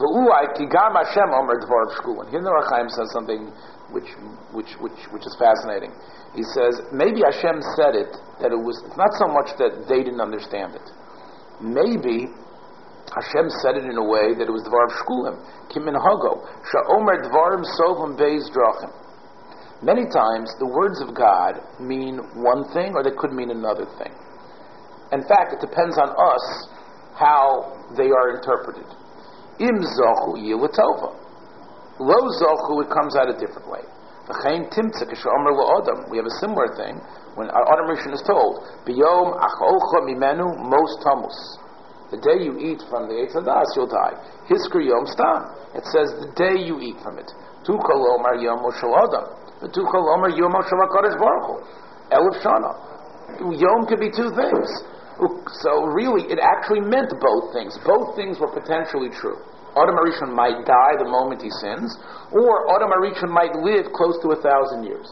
[0.01, 0.07] Here
[2.41, 3.51] the Ohr HaChaim says something
[3.91, 4.09] which,
[4.55, 5.91] which, which, which is fascinating.
[6.33, 10.01] He says, maybe Hashem said it, that it was, it's not so much that they
[10.01, 10.87] didn't understand it.
[11.59, 12.31] Maybe
[13.11, 15.35] Hashem said it in a way that it was dvar shkulim.
[15.67, 16.47] Kimin hago.
[16.63, 18.91] Sha'omer dvarim sovim beis drachim.
[19.83, 24.13] Many times, the words of God mean one thing, or they could mean another thing.
[25.11, 26.45] In fact, it depends on us
[27.19, 28.87] how they are interpreted.
[29.59, 31.11] Im zochu yilatova.
[31.99, 33.83] Lo zochu, it comes out a different way.
[34.29, 34.35] We
[36.17, 36.95] have a similar thing
[37.35, 41.57] when our Rishon is told, B'yom ach'ocha mimenu mos tamus.
[42.11, 44.19] The day you eat from the Eitz Hadas, you'll die.
[44.51, 45.47] Hisker yom stam.
[45.71, 47.31] It says the day you eat from it.
[47.63, 49.31] Tu yom shel adam.
[49.71, 51.55] Tu kolomar yom shel HaKadosh Baruch Hu.
[52.11, 52.75] Elif shana.
[53.39, 54.67] Yom could be two things.
[55.63, 57.79] So really, it actually meant both things.
[57.85, 59.39] Both things were potentially true.
[59.71, 59.95] Adam
[60.35, 61.95] might die the moment he sins,
[62.35, 62.91] or Adam
[63.31, 65.07] might live close to a thousand years.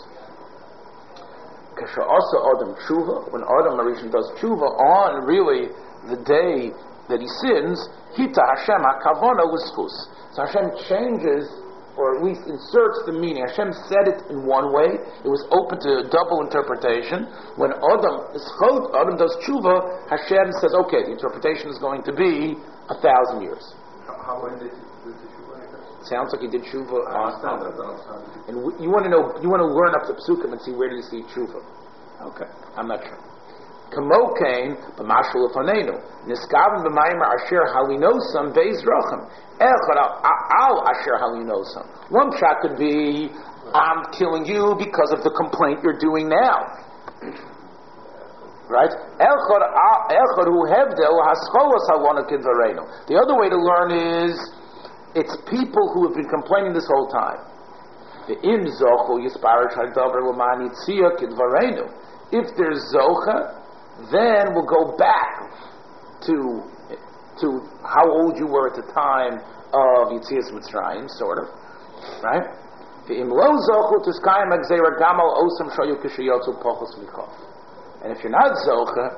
[1.79, 3.79] Kasha also Adam tshuva, when Adam
[4.11, 5.71] does tshuva on really
[6.11, 6.75] the day
[7.09, 7.77] that he sins,
[8.15, 9.93] Hita Hashem HaKavona L'schus.
[10.33, 11.49] So Hashem changes,
[11.97, 13.43] or at least inserts the meaning.
[13.49, 15.01] Hashem said it in one way.
[15.25, 17.27] It was open to a double interpretation.
[17.59, 22.13] When Adam is chod, Adam does tshuva, Hashem says, okay, the interpretation is going to
[22.13, 22.55] be
[22.87, 23.73] a thousand years.
[24.05, 25.59] How when did you do the Shuvah?
[25.59, 26.07] I guess?
[26.07, 29.03] Sounds like he did tshuva I on, understand that, I understand and w- you want
[29.05, 31.21] to know, you want to learn up the psukim and see where do you see
[31.33, 31.59] tshuva.
[32.33, 33.17] Okay, I'm not sure.
[33.89, 35.97] Kamo kain b'mashul lefanenu
[36.29, 39.25] niskaven b'maymer asher halinosam beis rochem
[39.57, 39.97] echad
[40.61, 41.85] al asher halinosam.
[42.09, 43.29] One shot could be,
[43.73, 46.69] I'm killing you because of the complaint you're doing now.
[48.69, 48.93] Right?
[49.17, 49.63] Echad
[50.45, 52.85] hu hevdel hascholos halona kidvarenu.
[53.07, 54.37] The other way to learn is,
[55.15, 57.41] it's people who have been complaining this whole time.
[58.27, 58.37] The.
[62.31, 63.58] If there's zocha,
[64.11, 65.51] then we'll go back
[66.27, 66.63] to
[67.41, 69.39] to how old you were at the time
[69.71, 71.47] of Yitzias Mitzrayim, sort of,
[72.23, 72.43] right?
[73.07, 73.31] And
[78.11, 79.15] if you're not zocha,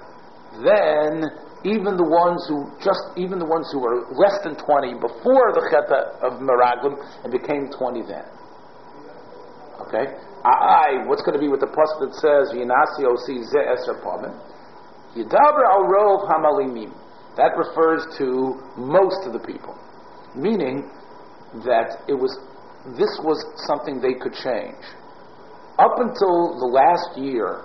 [0.64, 1.24] then
[1.64, 5.62] even the ones who just even the ones who were less than 20 before the
[5.70, 8.26] cheta of Meraglim and became 20 then.
[9.88, 10.08] Okay?
[10.44, 13.94] I, what's going to be with the pasuk that says Yinasi Osi Ze Eser?
[15.16, 16.94] Yidaber al Rov Hamalimim.
[17.38, 19.78] That refers to most of the people,
[20.36, 20.90] meaning
[21.64, 22.38] that it was
[22.98, 24.84] this was something they could change.
[25.80, 27.64] Up until the last year,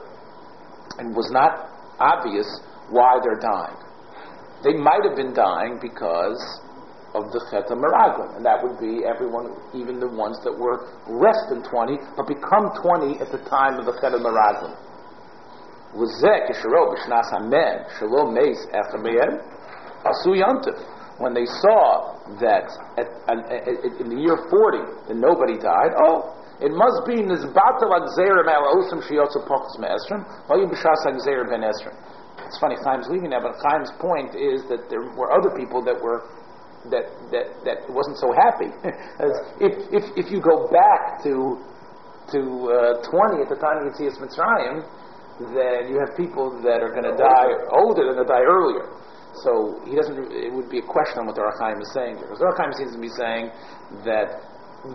[0.98, 2.46] and was not obvious
[2.90, 3.76] why they're dying.
[4.62, 6.40] They might have been dying because
[7.14, 11.38] of the Chet Meraglim, and that would be everyone, even the ones that were less
[11.48, 14.76] than 20, but become 20 at the time of the Chet Meraglim.
[21.16, 22.12] When they saw
[22.44, 22.68] that
[23.00, 23.40] at, at,
[24.00, 30.20] in the year 40 that nobody died, oh, it must be nizbatel agzerim al esrim.
[32.46, 35.96] It's funny, Chaim's leaving now, but Chaim's point is that there were other people that
[36.00, 36.22] were
[36.90, 38.70] that that that wasn't so happy.
[39.60, 41.58] if if if you go back to
[42.32, 44.82] to uh, 20 at the time you see Yetzias Mitzrayim,
[45.38, 48.88] then you have people that are going to die older than they die earlier.
[49.44, 50.16] So he doesn't.
[50.32, 52.48] It would be a question on what the Ohr HaChaim is saying here, because the
[52.48, 53.52] Ohr HaChaim seems to be saying
[54.08, 54.40] that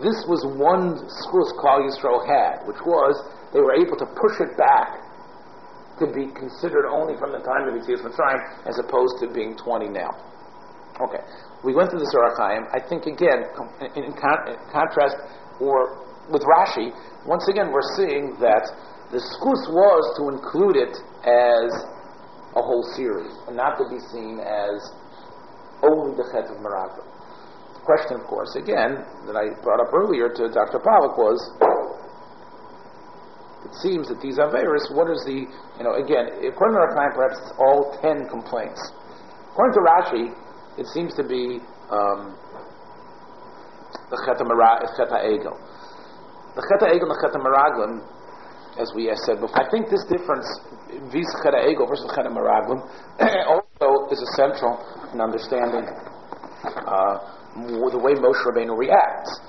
[0.02, 3.14] this was one schus Klal Yisrael had, which was
[3.54, 4.98] they were able to push it back
[6.02, 9.94] to be considered only from the time of Yetzias Mitzrayim, as opposed to being 20
[9.94, 10.10] now.
[10.98, 11.22] Okay,
[11.62, 12.66] we went through this Ohr HaChaim.
[12.74, 13.46] I think again,
[13.94, 15.22] in, in, con- in contrast
[15.62, 16.02] or
[16.34, 16.90] with Rashi,
[17.26, 18.66] once again we're seeing that
[19.12, 20.96] the schus was to include it
[21.28, 21.68] as
[22.56, 24.80] a whole series, and not to be seen as
[25.84, 27.04] only the Chet of Meraglim
[27.76, 30.80] The question, of course, again, that I brought up earlier to Dr.
[30.80, 31.40] Pavlik was
[33.68, 37.12] it seems that these Averis, what is the, you know, again, according to our time,
[37.14, 38.80] perhaps it's all ten complaints.
[39.52, 40.24] According to Rashi,
[40.80, 41.60] it seems to be
[41.92, 42.34] um,
[44.10, 45.56] the Cheta Egel.
[46.56, 48.02] The Cheta Egel and the Cheta Meraglim,
[48.78, 50.46] as we said before, I think this difference,
[51.12, 52.80] vis Cheta Egel versus Cheta Meraglim,
[53.46, 54.78] also is essential
[55.12, 55.86] in understanding.
[56.64, 57.18] Uh,
[57.90, 59.40] the way Moshe Rabbeinu reacts.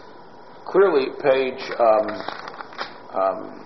[0.65, 2.09] Clearly, page um,
[3.13, 3.65] um,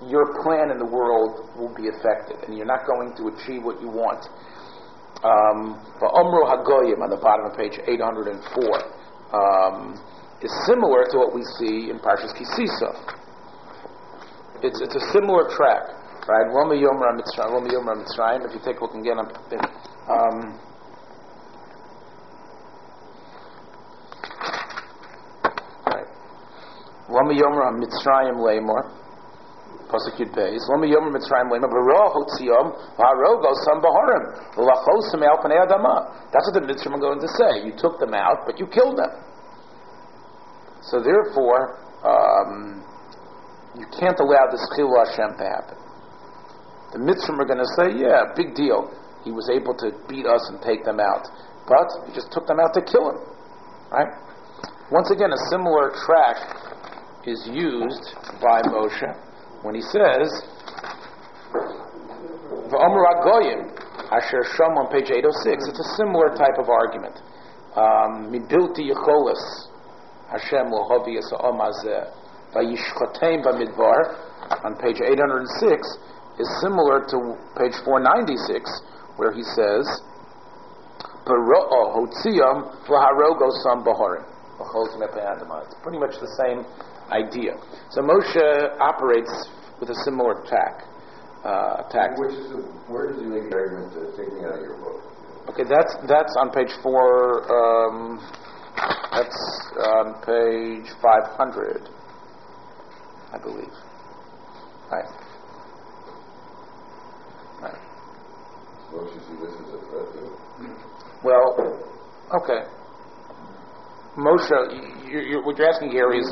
[0.08, 3.80] your plan in the world will be affected, and you're not going to achieve what
[3.80, 4.26] you want
[5.24, 8.42] um, Omru Hagoyim on the bottom of page 804
[9.38, 9.94] um,
[10.42, 12.90] is similar to what we see in Parshas Kisisa.
[14.66, 15.94] It's, it's a similar track,
[16.26, 16.50] right?
[16.50, 18.46] Roma Yomra Mitzrayim, Roma Yomra Mitzrayim.
[18.50, 19.22] If you take a look again,
[20.10, 20.58] um,
[27.12, 29.02] Roma Yomra Mitzrayim Lamor.
[29.92, 33.82] Lama Yom Mitzrayim Hotziyom Harogo Sam
[34.56, 36.32] Lachosim Adama.
[36.32, 37.68] That's what the Mitzrayim are going to say.
[37.68, 39.12] You took them out, but you killed them.
[40.84, 42.84] So therefore, um,
[43.76, 45.78] you can't allow this Chil Hashem to happen.
[46.94, 48.90] The Mitzrayim are going to say, yeah, big deal.
[49.26, 51.28] He was able to beat us and take them out.
[51.68, 53.20] But he just took them out to kill him.
[53.92, 54.08] Right?
[54.90, 56.71] Once again, a similar track
[57.26, 59.14] is used by Moshe
[59.62, 60.28] when he says,
[62.72, 63.70] V'omer Agoyim,
[64.10, 67.22] Asher Shom on page 806, it's a similar type of argument.
[67.78, 69.70] Um, Mibilti Yecholis,
[70.34, 72.10] Hashem Lohovi Yisa'om Azeh,
[72.56, 75.88] Vayishchoteim Bamidbar, on page 806,
[76.40, 78.66] is similar to page 496,
[79.18, 79.86] where he says,
[81.26, 83.86] Baro'o Hotziyam V'harogo Sam.
[84.62, 86.66] It's pretty much the same
[87.12, 87.54] idea.
[87.92, 90.88] So Moshe operates with a similar tack.
[91.44, 92.20] Uh, tact.
[92.20, 94.78] Which is the, where does he make the argument to take me out of your
[94.78, 95.02] book?
[95.50, 97.50] Okay, that's that's on page four.
[97.50, 98.22] Um,
[99.12, 99.42] that's
[99.82, 101.90] on page five hundred,
[103.34, 103.74] I believe.
[104.92, 105.10] Right.
[107.62, 107.82] Right.
[108.94, 110.30] Moshe see this as a threat too.
[111.24, 111.58] Well,
[112.38, 112.70] okay.
[114.18, 116.28] Moshe, you're, you're, what you're asking here is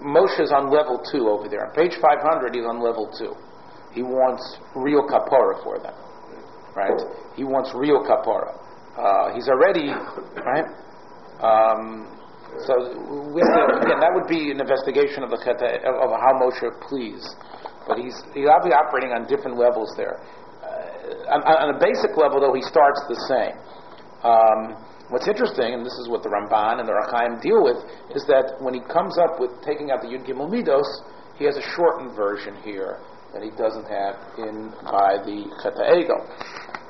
[0.00, 1.68] Moshe is on level two over there.
[1.68, 3.36] On page 500, he's on level two.
[3.92, 4.42] He wants
[4.74, 5.94] real kapara for them,
[6.76, 6.94] right?
[7.36, 8.56] He wants real kapara.
[8.96, 9.88] Uh, he's already,
[10.46, 10.68] right?
[11.40, 12.06] Um,
[12.66, 12.74] so
[13.82, 17.34] again, that would be an investigation of the cheta, of, of how Moshe pleased.
[17.86, 20.20] But he's he's obviously operating on different levels there.
[20.62, 23.56] Uh, on, on, a basic level, though, he starts the same.
[24.22, 24.76] Um,
[25.10, 27.78] what's interesting, and this is what the Ramban and the Ohr HaChaim deal with,
[28.14, 30.86] is that when he comes up with taking out the Yud Gimel Midos,
[31.36, 32.98] he has a shortened version here
[33.34, 36.20] that he doesn't have in by the Cheta Egel.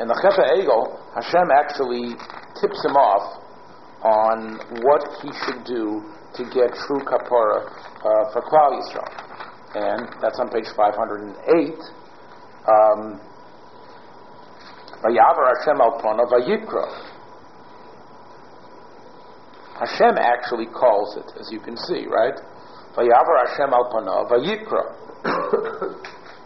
[0.01, 2.17] In the Cheta Egel, Hashem actually
[2.57, 3.41] tips him off
[4.01, 6.01] on what he should do
[6.35, 9.13] to get true kapara uh, for Klal Yisrael,
[9.77, 11.77] and that's on page 508.
[12.69, 13.21] Um,
[15.03, 17.10] Hashem al vayikra.
[19.81, 22.37] Hashem actually calls it, as you can see, right?
[22.93, 23.88] Vayavar Hashem al
[24.29, 24.85] vayikra.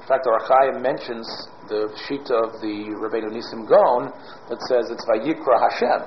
[0.05, 1.25] In fact, the Ohr HaChaim mentions
[1.67, 4.13] the sheet of the Rabbeinu Nisim Gaon
[4.53, 6.05] that says it's Vayikra Hashem.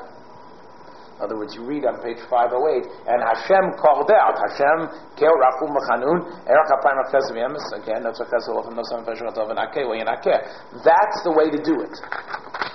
[1.17, 4.85] In other words, you read on page 508, and Hashem called out, Hashem,
[5.17, 8.37] Kel Rachum Machanun, Erach Apayim Achezim Yemes, again, that's That's
[11.25, 11.95] the way to do it.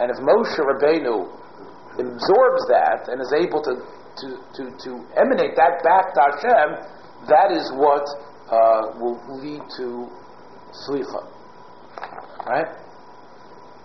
[0.03, 1.31] And if Moshe Rabbeinu
[2.03, 3.79] absorbs that and is able to,
[4.19, 6.69] to, to, to emanate that back to Hashem,
[7.29, 8.05] that is what
[8.51, 10.09] uh, will lead to
[10.85, 11.23] Slicha.
[12.47, 12.67] Right?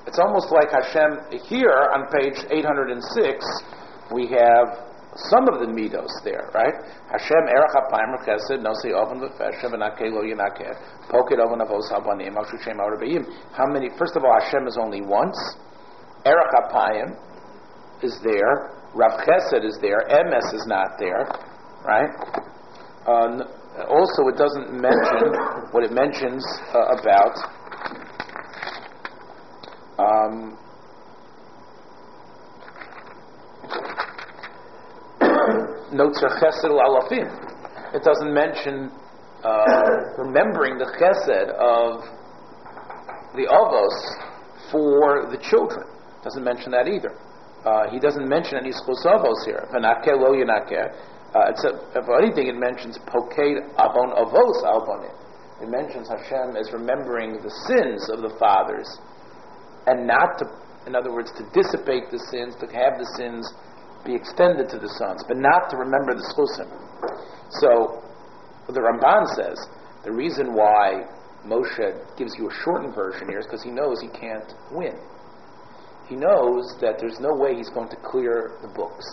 [0.07, 3.45] It's almost like Hashem, here on page 806,
[4.11, 4.87] we have
[5.31, 6.73] some of the midos there, right?
[7.11, 10.71] Hashem erach apayim chesed nosi oven v'feshem v'nakeh lo yinakeh
[11.09, 12.77] poket oven avos habanim akshu shem
[13.51, 13.89] How many?
[13.97, 15.37] First of all, Hashem is only once.
[16.25, 17.17] Erach apayim
[18.03, 18.71] is there.
[18.93, 19.99] Rav Chesed is there.
[20.09, 21.27] Emes is not there,
[21.85, 22.09] right?
[23.05, 23.43] Uh,
[23.85, 25.33] also, it doesn't mention
[25.71, 27.37] what it mentions uh, about.
[29.99, 30.57] Um,
[35.93, 37.29] notes of chesed alafim.
[37.93, 38.91] It doesn't mention
[39.43, 42.03] uh, remembering the chesed of
[43.35, 45.87] the avos for the children.
[46.19, 47.15] It doesn't mention that either.
[47.67, 49.67] Uh, he doesn't mention any schus avos here.
[49.75, 50.31] V'nakeh lo
[51.35, 55.11] uh, if anything, it mentions poked avon avos albonim.
[55.61, 58.87] It mentions Hashem as remembering the sins of the fathers,
[59.85, 60.45] and not to,
[60.87, 63.51] in other words, to dissipate the sins, to have the sins
[64.05, 66.71] be extended to the sons, but not to remember the schusim.
[67.59, 68.01] So,
[68.71, 69.59] the Ramban says
[70.05, 71.03] the reason why
[71.45, 74.95] Moshe gives you a shortened version here is because he knows he can't win.
[76.07, 79.05] He knows that there's no way he's going to clear the books.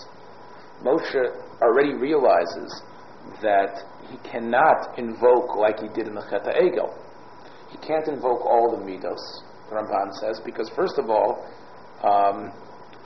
[0.83, 1.27] Moshe
[1.61, 2.83] already realizes
[3.43, 6.93] that he cannot invoke like he did in the Cheta Egel.
[7.71, 9.23] He can't invoke all the midos,
[9.69, 11.43] the Ramban says, because first of all,
[12.05, 12.53] um,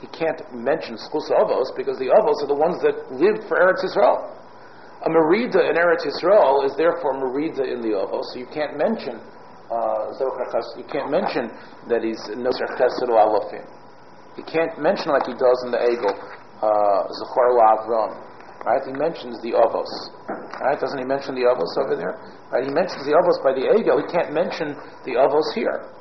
[0.01, 3.83] he can't mention Schus Avos because the Avos are the ones that lived for Eretz
[3.83, 4.35] Yisrael.
[5.05, 9.19] A Merida in Eretz Yisrael is therefore Merida in the Avos, so you can't mention
[9.71, 10.09] uh,
[10.77, 11.49] you can't mention
[11.87, 13.65] that he's Nozer Chesed Alofim.
[14.39, 18.15] You can't mention like he does in the Egel, uh, Zechor Lavron.
[18.63, 18.79] Right?
[18.87, 19.91] He mentions the Avos.
[20.63, 20.79] Right?
[20.79, 22.15] Doesn't he mention the Avos over there?
[22.47, 22.63] Right?
[22.63, 23.99] He mentions the Avos by the Egel.
[23.99, 25.91] He can't mention the Avos here.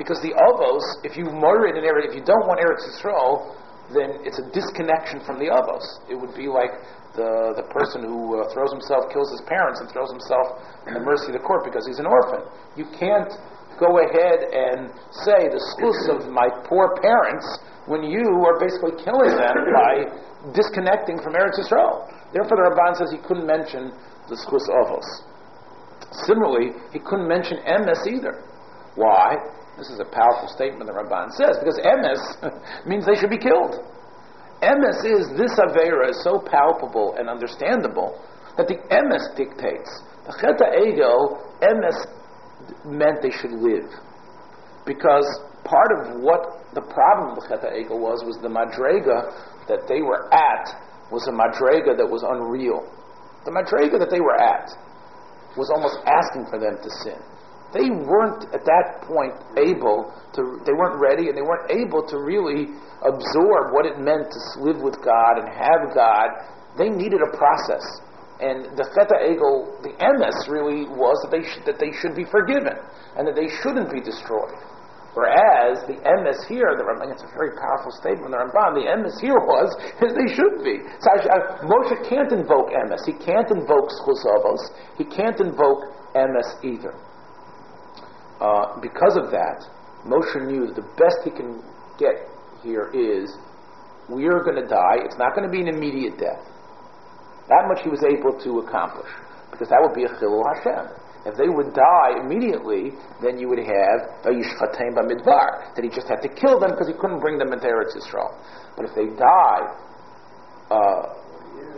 [0.00, 3.52] Because the Avos, if you moderate an area, if you don't want Eretz Yisrael,
[3.92, 5.84] then it's a disconnection from the Avos.
[6.08, 6.72] It would be like
[7.20, 10.56] the, the person who uh, throws himself, kills his parents, and throws himself
[10.88, 12.48] in the mercy of the court because he's an orphan.
[12.80, 13.28] You can't
[13.78, 14.90] go ahead and
[15.24, 17.46] say the schus of my poor parents
[17.86, 20.04] when you are basically killing them by
[20.52, 22.06] disconnecting from Eretz Yisrael.
[22.32, 23.90] Therefore, the Ramban says he couldn't mention
[24.28, 25.08] the Schus Avos.
[26.28, 28.44] Similarly, he couldn't mention MS either.
[28.94, 29.36] Why?
[29.78, 32.52] This is a powerful statement the Ramban says, because MS
[32.86, 33.80] means they should be killed.
[34.60, 38.18] MS is, this Avera is so palpable and understandable
[38.56, 40.02] that the MS dictates.
[40.26, 41.98] The Cheta Egel, Emes
[42.84, 43.88] meant they should live.
[44.86, 45.26] Because
[45.64, 49.32] part of what the problem with Cheta Egel was, was the Madrega
[49.68, 50.64] that they were at
[51.10, 52.84] was a Madrega that was unreal.
[53.44, 54.68] The Madrega that they were at
[55.56, 57.20] was almost asking for them to sin.
[57.72, 62.16] They weren't at that point able to, they weren't ready and they weren't able to
[62.16, 62.72] really
[63.04, 66.28] absorb what it meant to live with God and have God.
[66.80, 67.84] They needed a process.
[68.38, 72.22] And the Cheta Egel, the emes really was that they, sh- that they should be
[72.22, 72.78] forgiven
[73.18, 74.54] and that they shouldn't be destroyed.
[75.18, 78.30] Whereas the emes here, the Ramban, it's a very powerful statement.
[78.30, 79.74] The Ramban, the emes here was
[80.06, 80.78] is they should be.
[81.02, 83.02] So uh, Moshe can't invoke emes.
[83.02, 84.62] He can't invoke schuzavos.
[84.94, 86.94] He can't invoke emes either.
[88.38, 89.66] Uh, because of that,
[90.06, 91.58] Moshe knew the best he can
[91.98, 92.30] get
[92.62, 93.34] here is
[94.08, 95.02] we are going to die.
[95.02, 96.46] It's not going to be an immediate death.
[97.48, 99.10] That much he was able to accomplish
[99.50, 100.92] because that would be a chilul Hashem.
[101.26, 106.06] If they would die immediately, then you would have a Vayishchatem Bamidbar, that he just
[106.06, 108.32] had to kill them because he couldn't bring them into Eretz Yisrael.
[108.76, 109.64] But if they die
[110.70, 111.18] uh,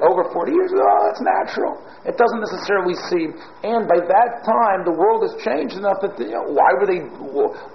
[0.04, 1.80] over 40 years, oh, that's natural.
[2.04, 6.32] It doesn't necessarily seem, and by that time, the world has changed enough that, you
[6.32, 7.04] know, why were they,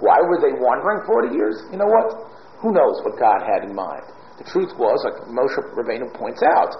[0.02, 1.62] why were they wandering 40 years?
[1.70, 2.26] You know what?
[2.62, 4.02] Who knows what God had in mind?
[4.38, 6.74] The truth was, like Moshe Rabbeinu points out,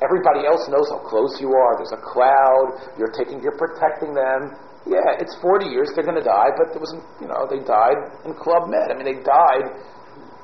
[0.00, 1.76] Everybody else knows how close you are.
[1.76, 2.96] There's a cloud.
[2.96, 4.56] You're taking, you're protecting them.
[4.88, 5.92] Yeah, it's 40 years.
[5.92, 8.88] They're going to die, but there was, you know, they died in Club Med.
[8.88, 9.68] I mean, they died.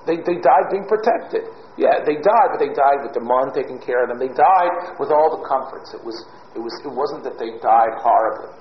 [0.04, 1.48] They, they died being protected.
[1.80, 4.20] Yeah, they died, but they died with the mom taking care of them.
[4.20, 5.96] They died with all the comforts.
[5.96, 6.20] It was,
[6.52, 8.52] it was, it wasn't that they died horribly.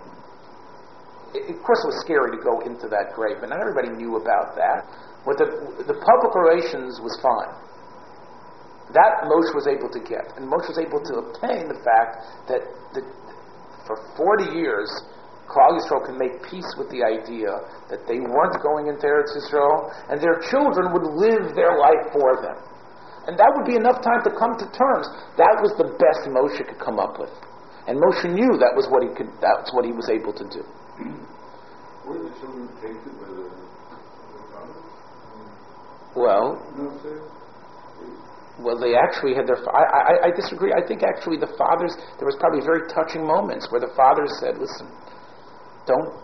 [1.36, 4.16] It, of course, it was scary to go into that grave, but not everybody knew
[4.16, 4.88] about that.
[5.28, 5.48] What the,
[5.84, 7.52] the public relations was fine.
[8.94, 10.38] That Moshe was able to get.
[10.38, 12.62] And Moshe was able to obtain the fact that
[12.94, 13.02] the,
[13.88, 14.90] for 40 years,
[15.50, 17.50] Klal Yisrael can make peace with the idea
[17.90, 22.42] that they weren't going into Eretz Yisrael, and their children would live their life for
[22.42, 22.58] them.
[23.26, 25.10] And that would be enough time to come to terms.
[25.38, 27.34] That was the best Moshe could come up with.
[27.88, 30.62] And Moshe knew that was what he could, that's what he was able to do.
[32.06, 33.50] Were the children tainted by the,
[36.16, 36.90] Well, no,
[38.60, 39.60] well, they actually had their.
[39.68, 40.72] I, I, I disagree.
[40.72, 41.92] I think actually the fathers.
[42.20, 44.88] There was probably very touching moments where the fathers said, "Listen,
[45.86, 46.24] don't."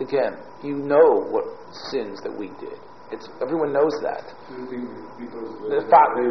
[0.00, 1.44] Again, you know what
[1.92, 2.80] sins that we did.
[3.12, 4.24] It's everyone knows that.
[4.58, 6.26] The fa- they?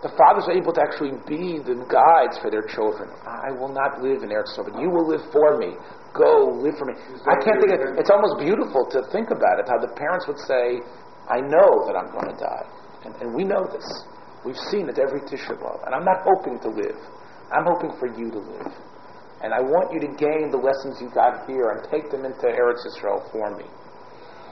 [0.00, 3.10] The fathers are able to actually be the guides for their children.
[3.26, 5.74] I will not live in Eretz but you will live for me.
[6.14, 6.94] Go live for me.
[7.26, 9.66] I can't think of It's almost beautiful to think about it.
[9.66, 10.80] How the parents would say,
[11.28, 12.66] "I know that I'm going to die."
[13.08, 13.88] And, and we know this.
[14.44, 15.80] We've seen it every Tisha B'Av.
[15.88, 17.00] And I'm not hoping to live.
[17.48, 18.72] I'm hoping for you to live.
[19.40, 22.44] And I want you to gain the lessons you got here and take them into
[22.44, 23.64] Eretz Yisrael for me.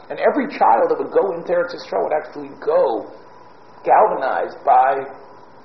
[0.08, 3.10] And every child that would go into Eretz Yisrael would actually go
[3.84, 5.04] galvanized by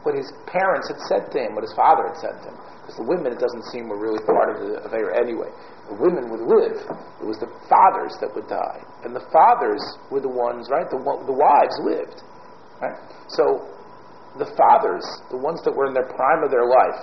[0.04, 2.58] what his parents had said to him, what his father had said to him.
[2.82, 5.54] Because the women, it doesn't seem, were really part of the Avera anyway.
[5.86, 6.82] The women would live.
[7.22, 8.82] It was the fathers that would die.
[9.06, 10.90] And the fathers were the ones, right?
[10.90, 12.26] The, the wives lived.
[12.82, 12.98] Right?
[13.30, 13.70] So
[14.38, 17.00] the fathers, the ones that were in their prime of their life,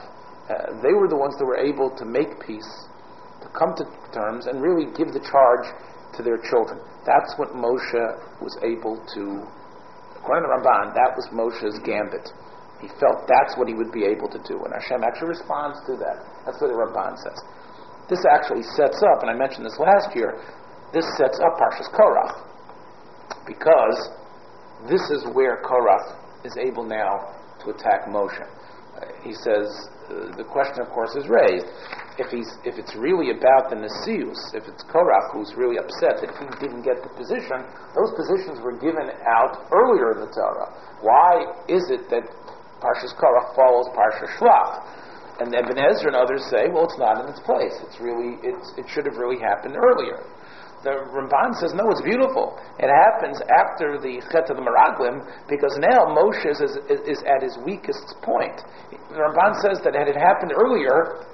[0.48, 2.68] uh, they were the ones that were able to make peace,
[3.40, 5.68] to come to terms, and really give the charge
[6.16, 6.80] to their children.
[7.04, 8.04] That's what Moshe
[8.40, 9.22] was able to,
[10.18, 12.32] according to Ramban, that was Moshe's gambit.
[12.80, 16.00] He felt that's what he would be able to do, and Hashem actually responds to
[16.00, 16.24] that.
[16.46, 17.38] That's what the Ramban says.
[18.08, 20.40] This actually sets up, and I mentioned this last year,
[20.96, 22.40] this sets up Parshas Korach,
[23.44, 24.16] because
[24.86, 26.14] this is where Korach
[26.44, 28.38] is able now to attack Moshe.
[28.38, 29.66] Uh, he says,
[30.10, 31.66] uh, the question, of course, is raised.
[32.18, 36.34] If, he's, if it's really about the Nasius, if it's Korach who's really upset that
[36.34, 37.62] he didn't get the position,
[37.94, 40.70] those positions were given out earlier in the Torah.
[41.02, 42.26] Why is it that
[42.82, 44.82] Parshas Korach follows Parshas Shlach?
[45.38, 47.74] And Ibn Ezra and others say, well, it's not in its place.
[47.86, 50.26] It's really, it's, it should have really happened earlier.
[50.86, 52.54] The Ramban says, no, it's beautiful.
[52.78, 57.42] It happens after the Chet of the Meraglim because now Moshe is, is, is, at
[57.42, 58.62] his weakest point.
[59.10, 61.26] The Ramban says that had it happened earlier,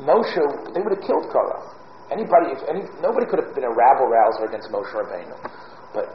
[0.00, 0.40] Moshe,
[0.72, 1.60] they would have killed Korah.
[2.08, 5.36] Anybody, any, nobody could have been a rabble rouser against Moshe Rabbeinu.
[5.92, 6.08] But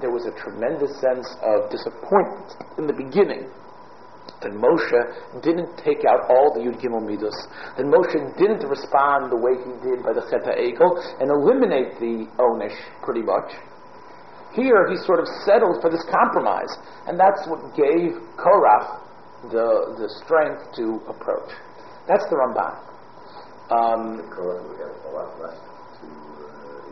[0.00, 3.46] there was a tremendous sense of disappointment in the beginning
[4.46, 7.34] that Moshe didn't take out all the Yud Gimel Midos,
[7.74, 12.30] that Moshe didn't respond the way he did by the Cheta Egel and eliminate the
[12.38, 13.50] Onish pretty much.
[14.54, 16.70] Here he sort of settled for this compromise,
[17.10, 19.02] and that's what gave Korach
[19.50, 21.50] the, the strength to approach.
[22.06, 22.78] That's the Ramban.
[23.68, 25.65] Um, Korach would have a lot less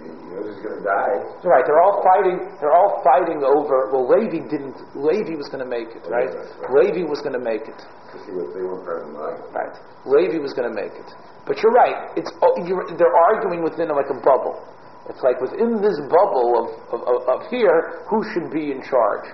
[0.05, 1.17] you know he's going to die.
[1.41, 1.65] Right.
[1.65, 2.37] They're all fighting.
[2.61, 3.89] They're all fighting over.
[3.91, 4.77] Well, Levi didn't.
[4.93, 6.05] Levi was going to make it.
[6.05, 6.29] Oh, right.
[6.29, 6.69] right.
[6.69, 7.81] Levi was going to make it.
[8.09, 9.75] Because he was, they were part of the Right.
[10.07, 11.09] Levi was going to make it.
[11.49, 12.13] But you're right.
[12.17, 14.61] It's oh, you're, they're arguing within like a bubble.
[15.09, 19.29] It's like within this bubble of, of, of, of here, who should be in charge?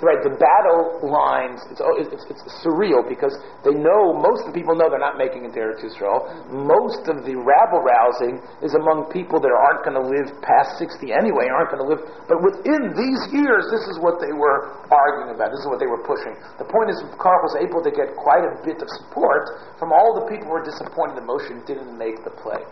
[0.00, 3.34] Right, the battle lines, oh, it's, it's, it's, surreal because
[3.66, 6.26] they know, most of the people know they're not making it to Eretz Yisrael.
[6.50, 11.10] Most of the rabble rousing is among people that aren't going to live past 60
[11.10, 15.34] anyway, aren't going to live, but within these years, this is what they were arguing
[15.34, 16.34] about, this is what they were pushing.
[16.62, 20.14] The point is, Korach was able to get quite a bit of support from all
[20.18, 22.62] the people who were disappointed that Moshe didn't make the play.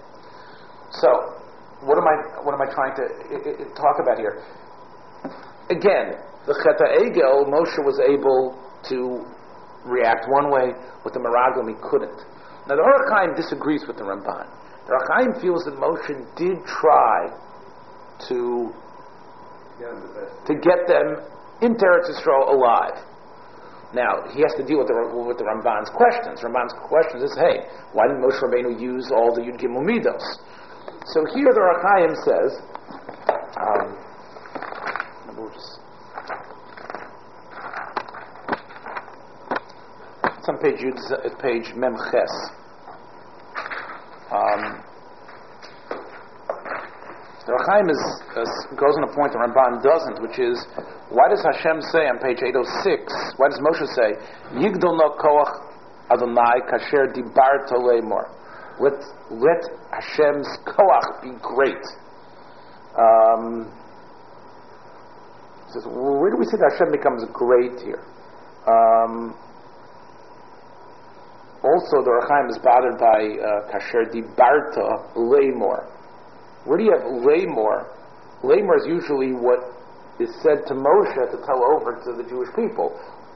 [1.02, 1.11] So,
[1.82, 4.42] what am I, what am I trying to I, I, talk about here?
[5.68, 6.16] Again,
[6.47, 8.55] the Cheta Egel, Moshe was able
[8.88, 9.26] to
[9.84, 10.74] react one way,
[11.05, 12.22] with the Meraglim he couldn't.
[12.68, 14.47] Now the Ohr disagrees with the Ramban.
[14.86, 17.30] The Ohr feels that Moshe did try
[18.28, 18.72] to
[20.47, 21.20] to get them
[21.61, 22.99] into Eretz Yisrael alive.
[23.94, 24.94] Now he has to deal with the
[25.26, 26.42] with the Ramban's questions.
[26.42, 29.84] Ramban's questions is, hey, why didn't Moshe Rabbeinu use all the Yud Gimel?
[31.07, 32.62] So here the Ohr says,
[33.57, 33.97] um,
[35.36, 35.80] we'll just
[40.47, 42.30] It's on page Yud, page Mem Ches.
[44.30, 44.78] Um,
[47.42, 47.99] the Ohr HaChaim is,
[48.78, 50.55] goes on a point the Ramban doesn't, which is
[51.11, 52.62] why does Hashem say on page 806?
[53.42, 54.14] Why does Moshe say
[54.55, 55.51] Yigdol no koach
[56.14, 58.30] Adonai kasher dibar lemor?
[58.78, 59.03] Let
[59.34, 61.86] let Hashem's koach be great.
[62.94, 63.66] Um,
[65.74, 68.07] says, where do we see that Hashem becomes great here?
[68.70, 69.34] Um,
[71.66, 75.90] also, the Ohr HaChaim is bothered by uh, kasher dibarta leimor.
[76.64, 77.90] Where do you have leimor?
[78.42, 79.58] Leimor is usually what
[80.18, 82.94] is said to Moshe to tell over to the Jewish people.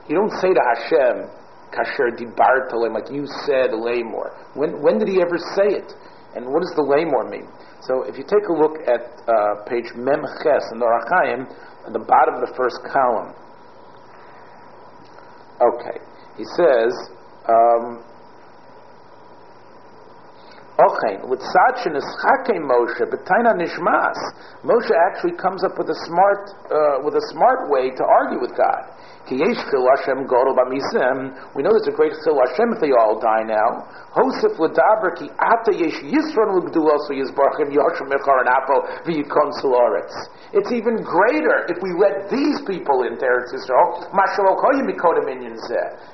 [0.08, 1.30] You don't say to Hashem,
[1.74, 4.30] kasher dibarta leimor, like you said leimor.
[4.54, 5.92] When, when did he ever say it?
[6.34, 7.48] And what does the leimor mean?
[7.82, 11.92] So if you take a look at uh, page Mem Ches in the Ohr at
[11.92, 13.34] the bottom of the first column,
[15.58, 15.98] okay,
[16.36, 16.92] he says,
[17.48, 18.04] um,
[20.80, 24.16] Ochein, with such an ischake Moshe, betaina nishmas,
[24.64, 28.56] Moshe actually comes up with a smart, uh, with a smart way to argue with
[28.56, 28.88] God.
[29.28, 30.56] Ki yesh chil Hashem goro
[31.54, 33.84] we know there's a great chil Hashem if they all die now.
[34.16, 40.16] Hosef l'daber ki ata yesh yisron l'gdulos v'yizbarchim yoshem mechar and apo v'yikon soloretz.
[40.52, 45.54] It's even greater if we let these people into Eretz Yisrael, mashal okoyim mikodim inyan
[45.68, 46.09] zeh.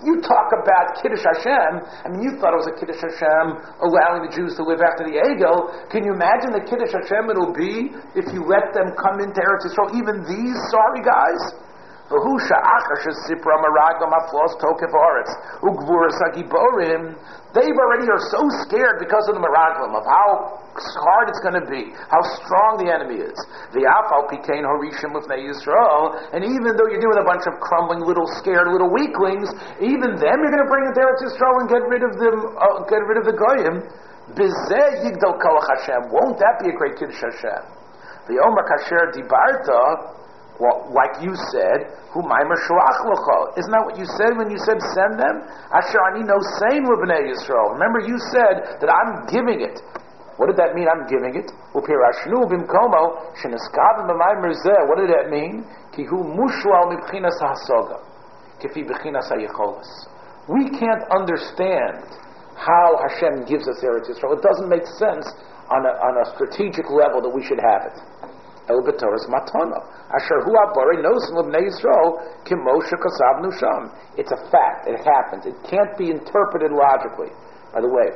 [0.00, 1.84] You talk about Kiddush Hashem.
[1.84, 3.46] I mean, you thought it was a Kiddush Hashem
[3.84, 5.76] allowing the Jews to live after the Egel.
[5.92, 9.68] Can you imagine the Kiddush Hashem it'll be if you let them come into Eretz
[9.68, 9.92] Yisrael?
[9.92, 11.69] Even these sorry guys.
[12.10, 12.18] They
[17.70, 20.58] already are so scared because of the Meraglim, of how
[21.06, 23.38] hard it's going to be, how strong the enemy is.
[23.70, 28.02] The Afal Pikain Horishim with Yisrael, and even though you're with a bunch of crumbling
[28.02, 29.46] little scared little weaklings,
[29.78, 32.58] even them you're going to bring it into Eretz Yisrael and get rid of them,
[32.58, 33.86] uh, get rid of the Goyim.
[34.34, 36.10] Bizeh Yigdal Kalach Hashem.
[36.10, 37.70] Won't that be a great Kiddush Hashem?
[38.26, 40.18] The Omer Kasher Dibarta
[40.60, 45.40] well, like you said, who Isn't that what you said when you said send them?
[45.72, 47.72] Asher ani no same Libnei Yisrael.
[47.80, 49.80] Remember you said that I'm giving it.
[50.36, 50.84] What did that mean?
[50.84, 51.48] I'm giving it.
[51.72, 51.96] What did
[55.08, 55.64] that mean?
[60.48, 62.04] We can't understand
[62.56, 64.36] how Hashem gives us Eretz Yisrael.
[64.36, 65.24] It doesn't make sense
[65.72, 67.96] on a, on a strategic level that we should have it.
[68.70, 69.82] El Matana.
[70.14, 72.22] Asher Hu Nosim L'Bnei Yisrael
[73.42, 73.90] Nusham.
[74.16, 74.86] It's a fact.
[74.86, 75.46] It happens.
[75.46, 77.34] It can't be interpreted logically.
[77.74, 78.10] By the way,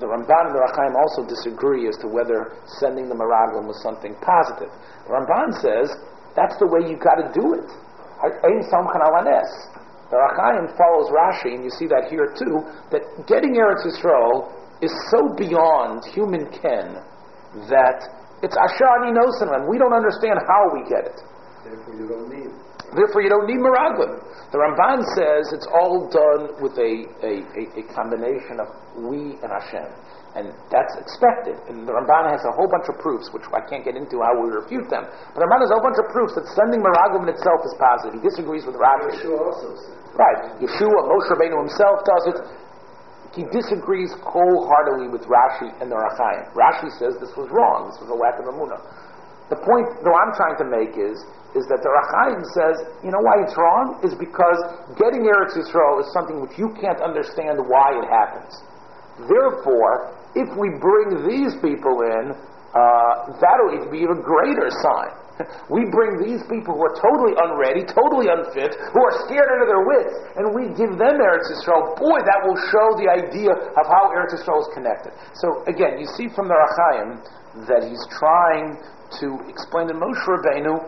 [0.00, 3.80] the Ramban and the Ohr HaChaim also disagree as to whether sending the Meraglim was
[3.82, 4.70] something positive.
[5.06, 5.94] Ramban says
[6.34, 7.70] that's the way you got to do it.
[10.10, 14.50] The Ohr HaChaim follows Rashi, and you see that here too, that getting Eretz Yisrael
[14.82, 16.98] is so beyond human ken
[17.70, 18.02] that
[18.44, 19.64] it's Ashani Nosanan.
[19.64, 21.18] We don't understand how we get it.
[21.64, 22.52] Therefore, you don't need.
[22.92, 24.20] Therefore, you don't need Meraglim.
[24.52, 26.92] The Ramban says it's all done with a,
[27.24, 29.88] a, a, combination of we and Hashem.
[30.36, 31.58] And that's expected.
[31.66, 34.36] And the Ramban has a whole bunch of proofs, which I can't get into how
[34.38, 35.08] we refute them.
[35.32, 37.74] But the Ramban has a whole bunch of proofs that sending Meraglim in itself is
[37.80, 38.20] positive.
[38.20, 39.10] He disagrees with Rashi.
[39.10, 39.98] Yeshua also said.
[40.14, 40.62] Right.
[40.62, 42.38] Yeshua, Moshe Rabbeinu himself does it
[43.34, 46.54] he disagrees wholeheartedly with Rashi and the Ohr HaChaim.
[46.54, 47.90] Rashi says this was wrong.
[47.90, 48.78] This was a lack of emunah.
[49.50, 51.18] The point, though, I'm trying to make is,
[51.58, 53.98] is that the Ohr HaChaim says, you know why it's wrong?
[54.06, 54.58] Is because
[54.94, 58.54] getting Eretz Yisrael is something which you can't understand why it happens.
[59.26, 62.34] Therefore, if we bring these people in,
[62.74, 65.23] uh, that'll be even greater sign.
[65.74, 69.68] we bring these people who are totally unready, totally unfit, who are scared out of
[69.68, 71.98] their wits, and we give them Eretz Yisrael.
[71.98, 75.12] Boy, that will show the idea of how Eretz Yisrael is connected.
[75.42, 77.08] So again, you see from the Ohr HaChaim
[77.66, 78.78] that he's trying
[79.20, 80.78] to explain that Moshe Rabbeinu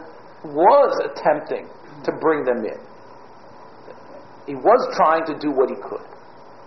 [0.54, 1.66] was attempting
[2.04, 2.78] to bring them in.
[4.46, 6.06] He was trying to do what he could.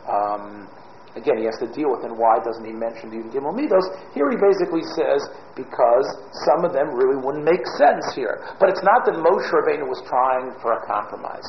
[0.03, 0.67] Um,
[1.16, 3.86] again, he has to deal with, and why doesn't he mention the Gimel Midos?
[4.14, 6.05] Here he basically says, because
[6.45, 8.45] some of them really wouldn't make sense here.
[8.60, 11.45] But it's not that Moshe Rabbeinu was trying for a compromise.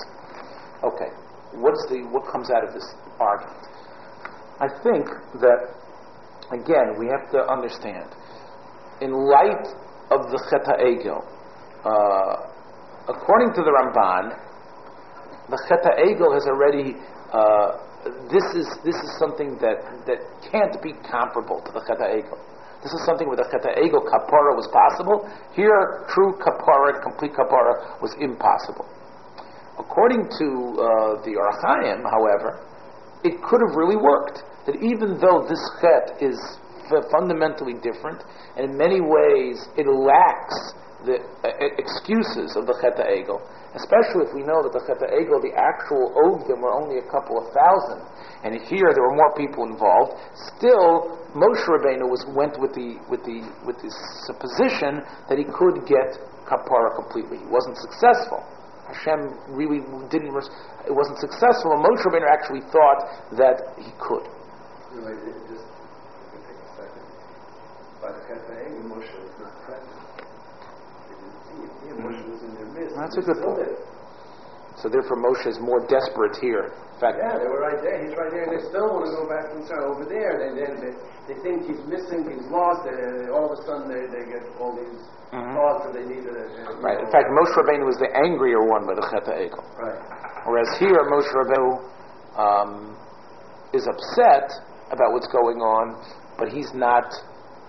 [0.80, 1.12] Okay,
[1.60, 2.86] what's the, what comes out of this
[3.20, 3.68] argument?
[4.60, 5.04] I think
[5.40, 5.72] that,
[6.52, 8.08] again, we have to understand,
[9.00, 9.68] in light
[10.12, 11.20] of the Cheta Egel,
[11.84, 12.48] uh,
[13.08, 14.36] according to the Ramban,
[15.48, 16.96] the Cheta Egel has already
[17.32, 17.89] uh,
[18.32, 22.38] this is this is something that, that can't be comparable to the Cheta ego.
[22.80, 25.28] This is something where the Cheta ego kapara was possible.
[25.52, 28.88] Here, true kapara, complete kapara, was impossible.
[29.76, 30.46] According to
[30.80, 30.86] uh,
[31.24, 32.60] the Ohr HaChaim, however,
[33.24, 34.44] it could have really worked.
[34.64, 36.36] That even though this chet is
[37.12, 38.24] fundamentally different,
[38.56, 40.56] and in many ways it lacks
[41.04, 41.48] the uh,
[41.80, 43.40] excuses of the Cheta Egel,
[43.74, 47.40] especially if we know that the Cheta Egel, the actual Ogdim, were only a couple
[47.40, 48.04] of thousand,
[48.44, 50.16] and here there were more people involved.
[50.56, 53.94] Still, Moshe Rabbeinu was went with the with the with this
[54.26, 57.38] supposition that he could get kapara completely.
[57.38, 58.42] He wasn't successful.
[58.90, 59.80] Hashem really
[60.10, 60.34] didn't.
[60.82, 61.70] It wasn't successful.
[61.78, 63.06] And Moshe Rabbeinu actually thought
[63.38, 64.26] that he could.
[64.90, 67.06] Anyway, it just, let me take a second.
[68.02, 69.94] By the Cheta Egel, Moshe was not present.
[71.06, 71.70] They didn't see him.
[71.86, 72.89] Here, Moshe was in their midst.
[73.00, 73.72] That's a good point.
[74.76, 76.72] So therefore, Moshe is more desperate here.
[76.72, 77.96] In fact, Yeah, they were right there.
[78.04, 80.36] He's right there, and they still want to go back and start over there.
[80.40, 80.92] They, they, they,
[81.32, 82.84] they think he's missing, he's lost.
[82.84, 85.54] They, all of a sudden, they, they get all these Mhm.
[85.54, 86.32] thoughts that they need to.
[86.34, 86.98] Uh, right.
[86.98, 89.62] In fact, Moshe Rabbeinu was the angrier one by the Cheta Egel.
[89.78, 89.94] right.
[90.44, 91.70] Whereas here, Moshe Rabbeinu
[92.34, 92.96] um,
[93.72, 94.50] is upset
[94.90, 95.94] about what's going on,
[96.36, 97.06] but he's not.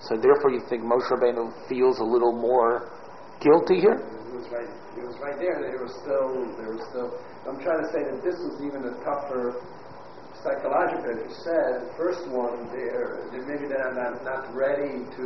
[0.01, 2.89] So therefore, you think Moshe Rabbeinu feels a little more
[3.39, 4.01] guilty here?
[4.31, 4.80] He was right.
[5.21, 5.61] Right there.
[5.61, 6.49] They were still.
[6.57, 7.13] They were still.
[7.45, 9.61] I'm trying to say that this was even a tougher
[10.41, 11.13] psychological.
[11.13, 15.25] As you said, the first one, they're, they maybe they're not, not ready to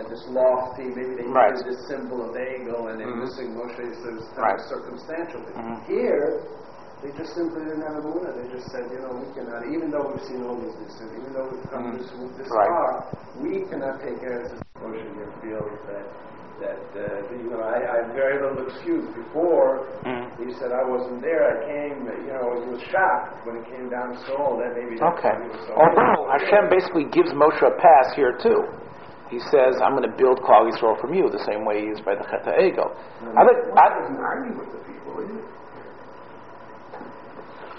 [0.00, 0.88] at this lofty.
[0.88, 1.52] Maybe they Right.
[1.52, 3.28] needed this symbol of ego, and they're Mhm.
[3.28, 3.76] missing Moshe.
[4.00, 4.54] So it was kind Right.
[4.56, 5.40] of circumstantial.
[5.44, 5.82] But Mhm.
[5.84, 6.40] Here.
[7.02, 8.34] They just simply didn't have a Muna.
[8.34, 11.32] They just said, you know, we cannot, even though we've seen all these and even
[11.32, 11.98] though we've come Mhm.
[11.98, 12.66] this, this Right.
[12.66, 13.06] far,
[13.38, 16.10] we cannot take care of this motion here feels that
[16.60, 19.06] that uh, you know I, I have very little excuse.
[19.14, 20.26] Before Mhm.
[20.46, 22.06] he said I wasn't there, I came.
[22.26, 24.58] You know, he was shocked when it came down to Saul.
[24.58, 25.34] That maybe that's Okay.
[25.38, 28.66] why so Although Hashem basically gives Moshe a pass here too.
[29.30, 32.00] He says, "I'm going to build Klal Yisrael from you," the same way he is
[32.00, 32.90] by the Cheta Egel.
[33.36, 35.44] I think I, doesn't argue with the people, is it?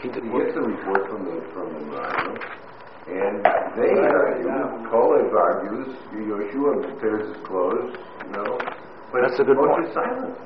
[0.02, 2.38] he He gets a report from the from the Rambam,
[3.10, 3.44] and
[3.76, 4.48] they argue.
[4.90, 5.96] Kolev argues.
[6.14, 7.96] Yoshua prepares his clothes.
[8.30, 8.62] Know,
[9.12, 9.90] but That's a good point.
[9.94, 10.38] silent.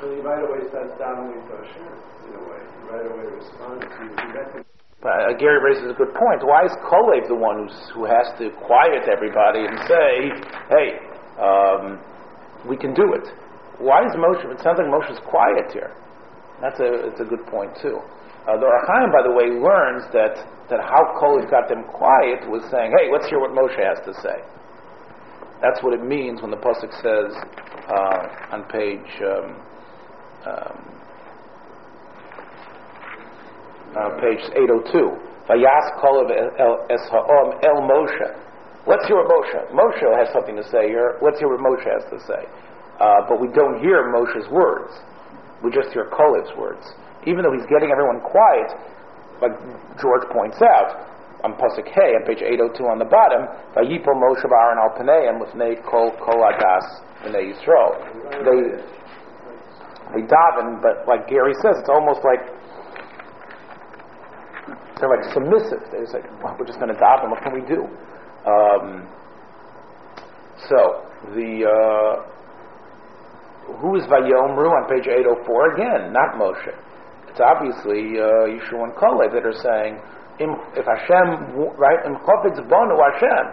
[0.00, 1.92] So he right away starts downward to Hashem.
[2.30, 3.84] In a way, he right away responds.
[3.84, 4.64] He, he
[5.02, 6.40] But uh, Gary raises a good point.
[6.46, 10.12] Why is Kolev the one who's, who has to quiet everybody and say,
[10.72, 10.88] "Hey,
[11.36, 12.00] um,
[12.64, 13.28] we can do it"?
[13.82, 14.46] Why is Moshe?
[14.48, 15.92] It sounds like Moshe's quiet here.
[16.62, 18.00] That's a it's a good point too.
[18.48, 20.40] Uh, the Ohr HaChaim, by the way, learns that
[20.72, 24.14] that how Kolev got them quiet was saying, "Hey, let's hear what Moshe has to
[24.22, 24.40] say."
[25.62, 27.36] That's what it means when the pasuk says
[27.88, 29.20] uh, on page.
[29.20, 29.56] Um,
[30.46, 30.90] um,
[33.90, 35.18] uh, page 802.
[35.50, 38.28] Vayas kolav el Moshe.
[38.86, 39.60] Let's hear Moshe.
[39.74, 41.18] Moshe has something to say here.
[41.20, 42.46] Let's hear what Moshe has to say.
[43.00, 44.92] Uh, but we don't hear Moshe's words.
[45.62, 46.86] We just hear Kolev's words.
[47.26, 48.72] Even though he's getting everyone quiet,
[49.42, 49.52] like
[50.00, 51.09] George points out,
[51.44, 55.80] on Pasuk Hey, on page 802 on the bottom, Vayipol Moshe Aaron al Paneim Lifnei
[55.84, 56.84] Kol Kol Adas
[57.24, 57.96] B'nei Yisrael.
[58.44, 58.60] They,
[60.14, 62.40] they daven, but like Gary says, it's almost like
[65.00, 65.80] they're like submissive.
[65.90, 67.30] They're just like, well, we're just going to daven.
[67.30, 67.88] What can we do?
[68.44, 69.08] Um,
[70.68, 72.30] so the uh,
[73.80, 76.12] who is Vayomru on page 804 again?
[76.12, 76.74] Not Moshe.
[77.28, 82.56] It's obviously uh, Yeshua and Kalev that are saying, "Im- if Hashem, right, im chofetz
[82.68, 83.44] bonu Hashem,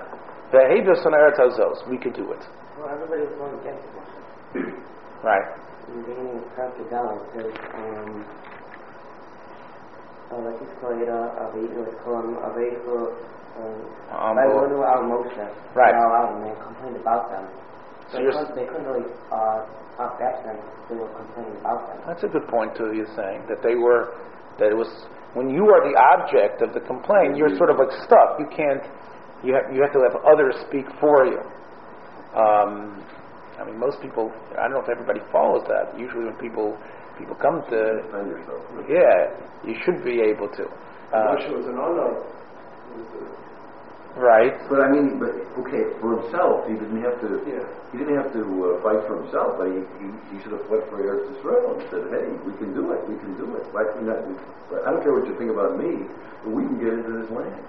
[0.54, 2.40] ve'hevus on eretz hazos, we could do it,
[2.80, 4.84] Well, everybody was going against Moshe.
[5.24, 5.46] right?
[5.88, 8.26] In the beginning of chapter down, it says, um,
[10.32, 13.16] like he's called, Aveidu, it's called, Aveidu,
[13.58, 15.48] Um, Vayonu al Moshe.
[15.76, 15.92] Right.
[15.92, 17.48] They complained about them.
[18.12, 19.66] So they, couldn't, they couldn't really uh,
[19.98, 20.58] talk back to them.
[20.90, 21.98] They were complaining about them.
[22.08, 22.94] that's a good point too.
[22.94, 24.14] You're saying that they were
[24.60, 24.88] that it was
[25.34, 28.40] when you are the object of the complaint, you're sort of like stuck.
[28.40, 28.84] You can't.
[29.44, 31.40] You have you have to have others speak for you.
[32.34, 33.04] Um,
[33.60, 34.32] I mean, most people.
[34.58, 35.98] I don't know if everybody follows that.
[36.00, 36.78] Usually, when people
[37.18, 38.02] people come to,
[38.90, 39.34] yeah,
[39.66, 40.66] you should be able to.
[41.14, 42.18] Uh, Moshe was an honor.
[44.18, 44.58] Right.
[44.66, 45.30] But I mean, but
[45.62, 47.38] okay, for himself, he didn't have to.
[47.46, 47.62] Yeah.
[47.94, 50.84] He didn't have to uh, fight for himself, but he, he, he should have fled
[50.90, 53.00] for Eretz Israel and said, "Hey, we can do it.
[53.06, 53.70] We can do it.
[53.70, 54.26] Why can not?
[54.84, 56.10] I don't care what you think about me,
[56.42, 57.62] but we can get into this land."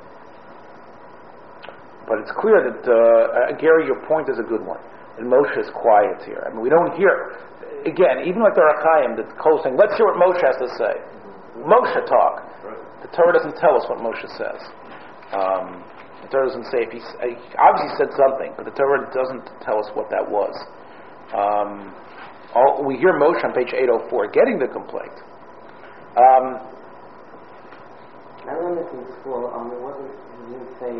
[2.09, 4.81] But it's clear that, uh, uh, Gary, your point is a good one.
[5.21, 6.41] And Moshe is quiet here.
[6.41, 7.37] I mean, we don't hear,
[7.85, 10.69] again, even with the Ohr HaChaim, the Kol saying, let's hear what Moshe has to
[10.81, 10.95] say.
[11.61, 12.49] Moshe talk.
[13.05, 14.61] The Torah doesn't tell us what Moshe says.
[15.37, 15.85] Um,
[16.29, 19.81] the Torah doesn't say if he, he obviously said something, but the Torah doesn't tell
[19.81, 20.53] us what that was.
[21.33, 21.97] Um,
[22.53, 25.17] all, we hear Moshe on page 804 getting the complaint.
[26.17, 26.61] Um,
[28.45, 29.49] I learned this in school.
[29.53, 30.93] Um, it wasn't, he didn't say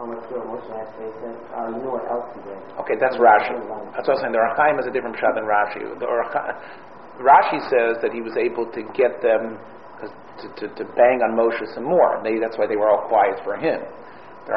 [0.00, 1.06] how much your Moshe had to say.
[1.08, 2.60] He said, uh, you know what else he did.
[2.80, 3.56] Okay, that's Rashi.
[3.96, 4.32] That's what I'm saying.
[4.32, 5.80] The Ohr HaChaim is a different pshat than Rashi.
[6.00, 6.08] The
[7.20, 9.60] Rashi says that he was able to get them
[10.40, 12.20] to, to, to bang on Moshe some more.
[12.24, 13.80] They, that's why they were all quiet for him.
[14.46, 14.52] The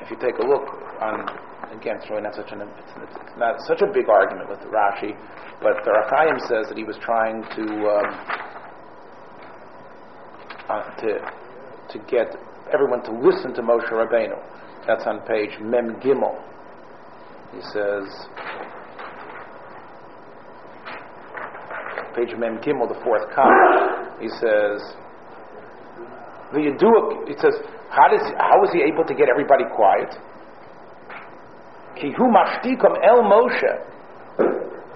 [0.00, 0.68] if you take a look
[1.02, 1.26] on,
[1.74, 5.16] again, it's really not such an it's, it's not such a big argument with Rashi,
[5.60, 8.06] but the Ohr HaChaim says that he was trying to um,
[10.70, 11.18] uh, to
[11.92, 12.36] to get
[12.72, 14.38] everyone to listen to Moshe Rabbeinu.
[14.86, 16.38] That's on page Mem Gimel.
[17.52, 18.06] He says,
[22.14, 24.20] page Mem Gimel, the fourth column.
[24.20, 24.80] He says,
[26.52, 27.54] it says,
[27.90, 30.16] how, does, how was he able to get everybody quiet?
[31.96, 33.72] Ki hu mashtikom el Moshe.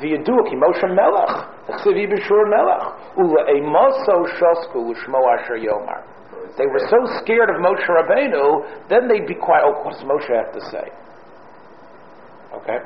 [0.00, 1.48] The Yadua, ki Moshe melech.
[1.80, 3.16] Chsivi b'shur melech.
[3.18, 6.05] Ula emoso shosku l'shmo asher yomar.
[6.57, 9.64] They were so scared of Moshe Rabbeinu, then they'd be quiet.
[9.66, 10.88] Oh, what does Moshe have to say?
[12.55, 12.78] Okay?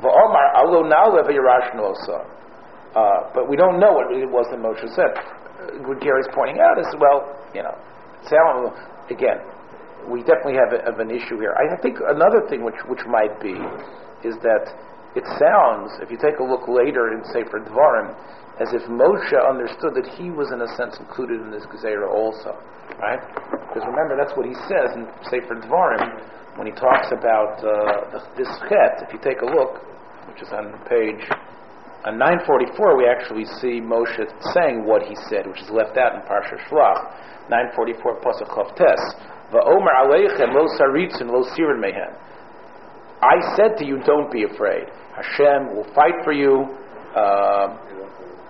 [0.00, 2.24] V'omar alo na'le v'yirashnu osa.
[2.94, 5.43] Uh, but we don't know what it was that Moshe said.
[6.00, 7.76] Gary's pointing out is, well, you know,
[9.10, 9.38] again,
[10.08, 11.54] we definitely have, a, an issue here.
[11.56, 13.56] I think another thing which, which might be
[14.26, 14.72] is that
[15.14, 18.12] it sounds, if you take a look later in Sefer Dvarim,
[18.60, 22.58] as if Moshe understood that he was in a sense included in this Gezerah also,
[22.98, 23.18] right?
[23.68, 28.50] Because remember, that's what he says in Sefer Dvarim when he talks about uh, this
[28.70, 29.02] chet.
[29.06, 29.82] If you take a look,
[30.30, 31.22] which is on page
[32.04, 34.20] on 944, we actually see Moshe
[34.52, 37.48] saying what he said, which is left out in Parsha Shlach.
[37.48, 39.00] 944 Pasuk Chav Tes.
[39.48, 42.12] Va'omer aleichem lo saritzin lo sirin mehen.
[43.24, 44.84] I said to you, don't be afraid.
[45.16, 46.68] Hashem will fight for you.
[47.16, 47.72] Uh,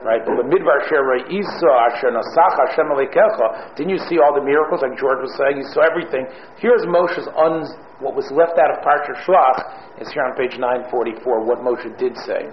[0.03, 0.27] right?
[0.27, 3.77] But midbar sherei isa asher nasach Hashem aleikecha.
[3.77, 5.63] Didn't you see all the miracles, like George was saying?
[5.63, 6.27] You saw everything.
[6.59, 7.71] Here's Moshe's un,
[8.03, 11.47] what was left out of Parsha Shlach is here on page 944.
[11.47, 12.51] What Moshe did say.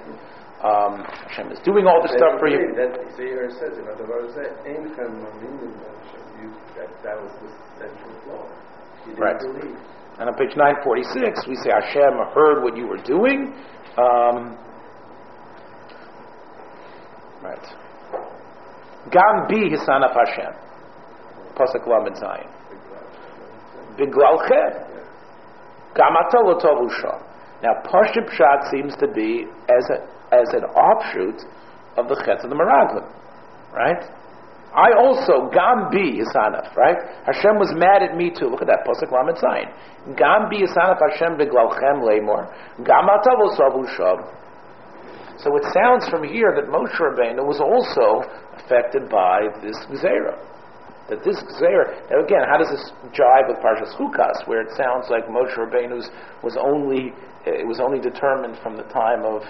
[0.62, 2.74] Um, Hashem is doing all the stuff for you.
[2.78, 6.22] That Zayir says, in other words, that Ein Chem Maminim Hashem.
[6.42, 7.50] You- that that was the
[7.82, 8.46] central flaw.
[9.06, 9.40] You didn't Right.
[9.40, 9.78] believe.
[10.20, 13.56] And on page 946, we say Hashem heard what you were doing.
[13.98, 14.58] Um,
[17.42, 17.68] right.
[19.10, 20.54] Gam bi hisanaf Hashem.
[21.56, 22.50] Pasuk Lamed Zayin.
[23.98, 24.88] Biglalchem.
[25.96, 27.22] Gam atol.
[27.64, 31.44] Now, Pashut Pshat seems to be as, a, as an offshoot
[31.98, 33.08] of the Chet of the Meraglim.
[33.74, 34.04] Right?
[34.72, 36.96] I also, Gam bi Hisanaf, right?
[37.28, 38.48] Hashem was mad at me too.
[38.48, 39.68] Look at that, Pasuk Lamed Zayin.
[40.16, 42.48] Gam bi Hisanaf Hashem beglalchem lemor.
[42.88, 44.24] Gam atavo savu sham.
[45.44, 48.24] So it sounds from here that Moshe Rabbeinu was also
[48.56, 50.40] affected by this Gezerah.
[51.10, 55.10] That this Gezerah, now again, how does this jive with Parshas Chukas, where it sounds
[55.10, 56.08] like Moshe Rabbeinu's
[56.44, 57.12] was only,
[57.44, 59.44] it was only determined from the time of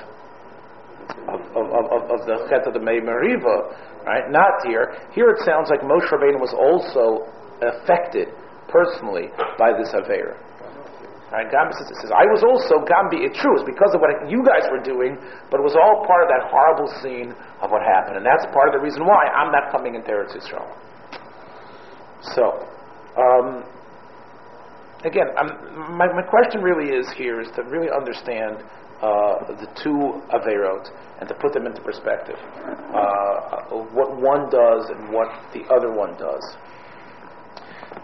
[1.28, 3.74] of, of, of, of the Chet of the Meriva,
[4.06, 4.30] right?
[4.30, 4.98] Not here.
[5.14, 7.28] Here it sounds like Moshe Rabbeinu was also
[7.62, 8.30] affected
[8.68, 10.38] personally by this Avera.
[11.32, 11.48] Right?
[11.48, 13.24] Gambi says, says, I was also Gambi.
[13.24, 13.56] It's true.
[13.56, 15.16] It's because of what you guys were doing,
[15.48, 17.32] but it was all part of that horrible scene
[17.64, 20.36] of what happened, and that's part of the reason why I'm not coming into Eretz
[20.36, 20.68] Yisrael.
[22.36, 22.68] So,
[23.16, 23.64] um,
[25.08, 25.32] again,
[25.96, 28.60] my, my question really is here is to really understand
[29.02, 30.90] uh, the two Averot
[31.20, 32.38] and to put them into perspective.
[32.38, 36.44] Uh, what one does and what the other one does.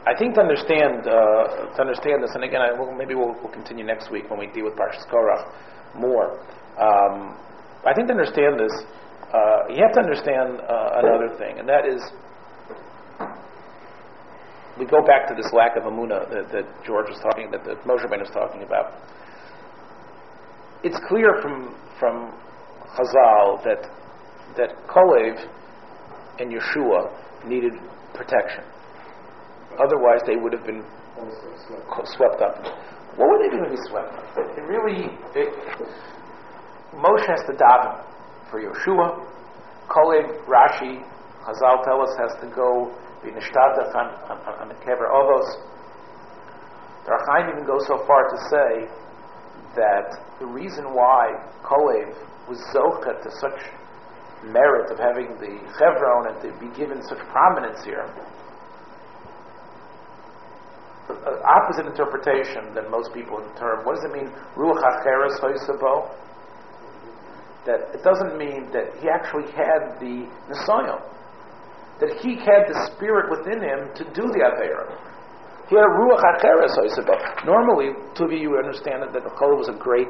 [0.05, 3.51] I think to understand uh, to understand this, and again, I, will maybe we'll, we'll,
[3.51, 5.47] continue next week when we deal with Parshas Korach
[5.95, 6.39] more.
[6.79, 7.35] Um,
[7.85, 8.71] I think to understand this,
[9.33, 12.01] uh, you have to understand uh, another thing, and that is
[14.79, 17.83] we go back to this lack of amuna that, that George was talking, that, that
[17.83, 18.93] Moshe Ben was talking about.
[20.83, 22.33] It's clear from from
[22.93, 23.89] Chazal that
[24.57, 25.37] that Kolev
[26.39, 27.09] and Yeshua
[27.45, 27.73] needed
[28.13, 28.63] protection.
[29.77, 30.83] Otherwise, they would have been
[32.17, 32.61] swept up.
[33.17, 34.37] What were they doing to be swept up?
[34.37, 35.49] It really, it,
[36.93, 38.05] Moshe has to daven
[38.49, 39.25] for Yeshua.
[39.89, 41.01] Kolev, Rashi,
[41.45, 44.07] Chazal tell us has to go be nishtadach on,
[44.61, 45.47] on, the kever ovos.
[47.05, 49.06] The even goes so far to say
[49.77, 51.31] that the reason why
[51.63, 52.11] Kolev
[52.49, 53.61] was zochet to such
[54.43, 58.05] merit of having the Chevron and to be given such prominence here.
[61.09, 63.85] Uh, opposite interpretation than most people in term.
[63.85, 64.29] What does it mean?
[64.55, 66.11] Ruach hacheres hoysabo.
[67.65, 71.01] That it doesn't mean that he actually had the nisayon.
[71.99, 74.97] That he had the spirit within him to do the avera.
[75.69, 77.45] He had a ruach hacheres hoysabo.
[77.45, 79.21] Normally, to you understand that, the
[79.55, 80.07] was a great.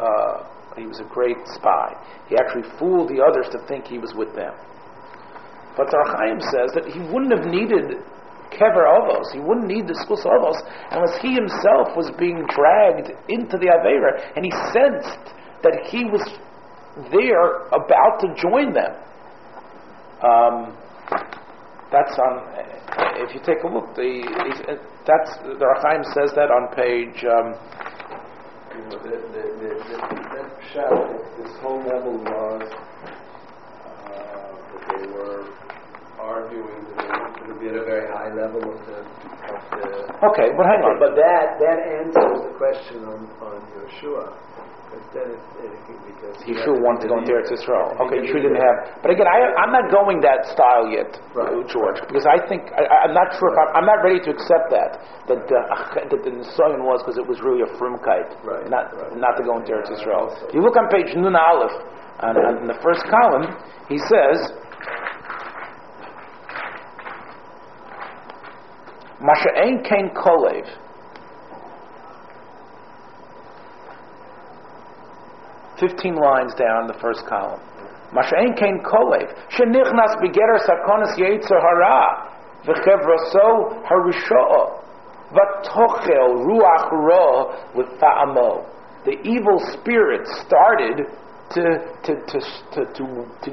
[0.00, 1.92] Uh, he was a great spy.
[2.28, 4.54] He actually fooled the others to think he was with them.
[5.76, 8.00] But Tarchaim says that he wouldn't have needed
[8.50, 9.32] kever avos.
[9.32, 10.58] He wouldn't need the schus avos
[10.90, 16.24] unless he himself was being dragged into the avera, and he sensed that he was
[17.12, 18.96] there about to join them.
[20.22, 20.76] Um,
[21.90, 22.46] that's on.
[23.22, 24.22] If you take a look, the
[25.06, 27.24] that's the Ohr HaChaim says that on page.
[27.26, 27.54] Um,
[28.70, 30.94] you know, the, the, the, the, that shot,
[31.42, 35.50] this whole level was uh, that they were
[36.18, 39.90] arguing that it would be at a very high level of the, of the
[40.30, 41.00] Okay, but hang on.
[41.02, 44.36] But that that answers the question on, on Yeshua.
[44.90, 47.94] Because he sure wanted to go into Eretz Yisrael.
[48.06, 49.02] Okay, you sure didn't have.
[49.02, 51.62] But again, I, I'm not going that style yet, right.
[51.70, 54.70] George, because I think I, am not sure if I'm, I'm, not ready to accept
[54.74, 54.98] that
[55.30, 55.60] that the,
[56.10, 56.32] that the
[56.82, 58.66] was because it was really a frumkeit, right.
[58.66, 59.14] not right.
[59.14, 60.34] not to go into Eretz Yisrael.
[60.50, 61.74] If you look on page Nun Aleph,
[62.20, 63.46] on, on the first column,
[63.86, 64.38] he says.
[69.20, 70.64] Masha ein kain kolev
[75.80, 77.60] 15 lines down the first column.
[78.12, 82.28] Masha'en kain kolev, shenichnas begerer sakonis yetzer hara,
[82.66, 84.82] v'chevroso harisho'o,
[85.32, 88.66] v'tochel ruach ro l'fa'amo.
[89.04, 91.06] The evil spirit started
[91.54, 91.62] to,
[92.04, 92.40] to, to,
[92.74, 93.50] to, to, to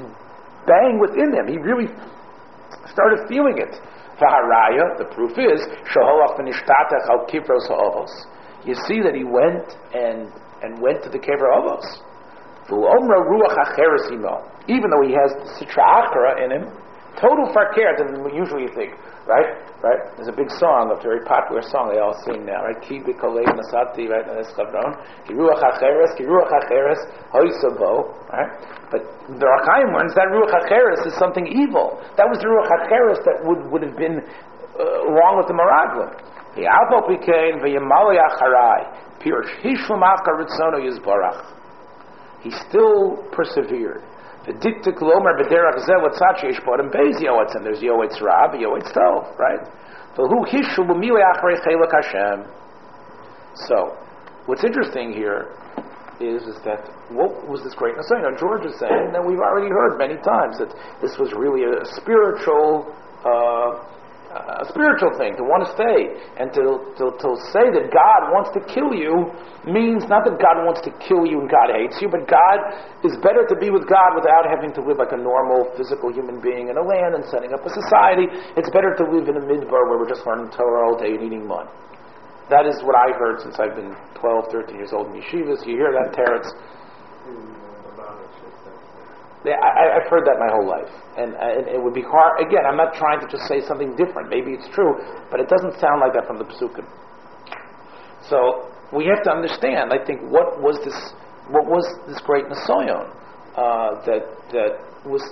[0.66, 1.48] bang within him.
[1.48, 1.88] He really
[2.92, 3.74] started feeling it.
[4.20, 5.64] V'haraya, the proof is,
[5.94, 8.10] shaholach v'nishtatach al kivros ha'ovos.
[8.66, 12.02] You see that he went and, and went to the kever ovos.
[14.68, 16.68] Even though he has Sitra Achra in him,
[17.20, 18.94] total farker than usually think,
[19.26, 19.56] right?
[19.82, 20.00] Right?
[20.16, 22.78] There's a big song, a very popular song they all sing now, right?
[22.82, 24.26] Ki b'kolei nasati, right?
[24.36, 24.94] This chavron.
[25.26, 26.98] Ki ruach hacheres, ki ruach hacheres,
[27.30, 28.50] hoisabo, right?
[28.90, 32.02] But the Ohr HaChaim learns that ruach hacheres is something evil.
[32.16, 36.10] That was the ruach hacheres that would, would have been uh, with the maraglim.
[36.56, 38.82] The alpo pikein v'yamali acharai,
[39.22, 40.82] pirush hishlam afka ritzono
[42.42, 44.02] he still persevered.
[44.46, 47.64] The diktik lomer b'derach zeh whatzachi yishpot and beis yoetzim.
[47.64, 49.60] There's yoetz rab, yoetz tov, right?
[50.16, 52.50] V'hu hishu b'mile achrei chelak Hashem.
[53.66, 53.96] So,
[54.46, 55.54] what's interesting here
[56.20, 58.22] is, is that what was this greatness saying?
[58.22, 61.84] Now, George is saying that we've already heard many times that this was really a
[62.00, 63.84] spiritual uh,
[64.28, 66.12] a spiritual thing, to want to stay.
[66.36, 69.32] And to, to, to say that God wants to kill you
[69.64, 72.58] means not that God wants to kill you and God hates you, but God
[73.04, 76.44] is better to be with God without having to live like a normal physical human
[76.44, 78.28] being in a land and setting up a society.
[78.56, 81.24] It's better to live in a midbar where we're just learning Torah all day and
[81.24, 81.68] eating mud.
[82.52, 85.64] That is what I've heard since I've been 12, 13 years old in yeshivas.
[85.68, 86.48] You hear that, Teretz?
[89.54, 92.40] I, have heard that my whole life, and, and, it would be hard.
[92.44, 94.28] Again, I'm not trying to just say something different.
[94.28, 94.98] Maybe it's true,
[95.30, 96.84] but it doesn't sound like that from the psukim.
[98.28, 99.92] So we have to understand.
[99.92, 100.96] I think what was this?
[101.48, 103.08] What was this great Nasoyon
[103.56, 104.72] uh, that that
[105.06, 105.24] was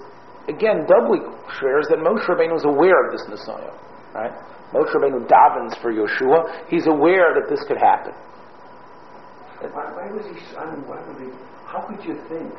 [0.48, 3.74] again doubly is that Moshe Rabbeinu was aware of this Nasoyon,
[4.14, 4.32] right?
[4.72, 6.68] Moshe Rabbeinu davens for Yeshua.
[6.68, 8.12] He's aware that this could happen.
[9.72, 10.56] Why, why was he?
[10.56, 11.32] I mean, why would he?
[11.64, 12.52] How could you think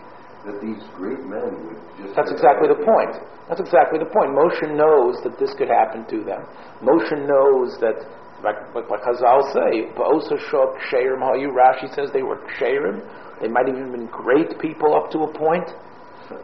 [0.47, 2.15] that these great men would just.
[2.15, 3.13] That's exactly the point.
[3.51, 4.31] That's exactly the point.
[4.31, 6.41] Moshe knows that this could happen to them.
[6.83, 7.99] Moshe knows that,
[8.43, 13.03] like, like, like Chazal say, Ba'osa Shok Sheirim Hayu, Rashi says they were Sheirim.
[13.39, 15.67] They might have even been great people up to a point.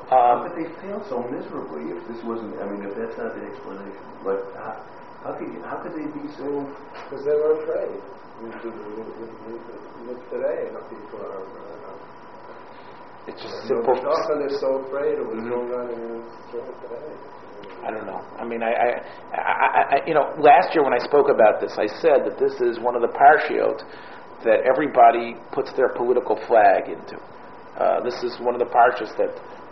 [0.07, 3.35] How Um, could they fail so miserably if this wasn't, I mean, if that's not
[3.35, 3.99] the explanation?
[4.23, 4.79] But how,
[5.27, 6.63] how could, you- how could they be so,
[7.09, 7.99] Because they were afraid.
[8.43, 11.43] Look look today, how people are.
[13.27, 13.95] It's just so simple.
[14.03, 15.49] often they're so afraid of what's Mhm.
[15.49, 17.13] going on in today.
[17.85, 18.21] I don't know.
[18.39, 19.01] I mean, I, I,
[19.33, 22.59] I, I, you know, last year when I spoke about this, I said that this
[22.61, 23.83] is one of the parshiot
[24.43, 27.19] that everybody puts their political flag into.
[27.77, 29.31] Uh, this is one of the parshas that,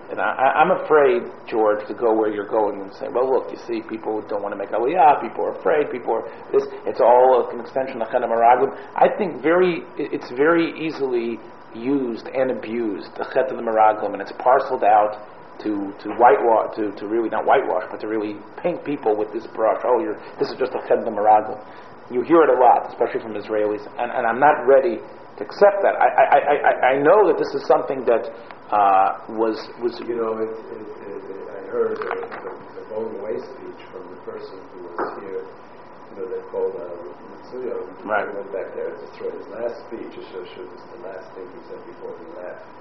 [0.10, 3.58] and I, I'm afraid, George, to go where you're going and say, well, look, you
[3.68, 6.64] see, people don't want to make aliyah, people are afraid, people are this.
[6.88, 8.76] It's all an extension of Maraglim.
[8.96, 11.40] I think very, it's very easily
[11.76, 15.20] used and abused, the Chet of the Meraglim, and it's parceled out
[15.64, 19.46] to to whitewash to, to really not whitewash but to really paint people with this
[19.54, 19.82] brush.
[19.86, 21.62] Oh, you're this is just a chet Meraglim.
[22.10, 25.80] You hear it a lot, especially from Israelis, and, and I'm not ready to accept
[25.86, 25.96] that.
[25.96, 28.28] I I, I, I know that this is something that
[28.74, 32.52] uh, was was You know, it, it, it, I heard the, the,
[32.90, 35.44] the away speech from the person who was here.
[35.46, 37.21] You know, they called uh,
[37.52, 38.06] Mitsuyo.
[38.06, 38.28] Right.
[38.28, 40.16] He went back there to throw his last speech.
[40.32, 42.81] Shows was the last thing he said before he left.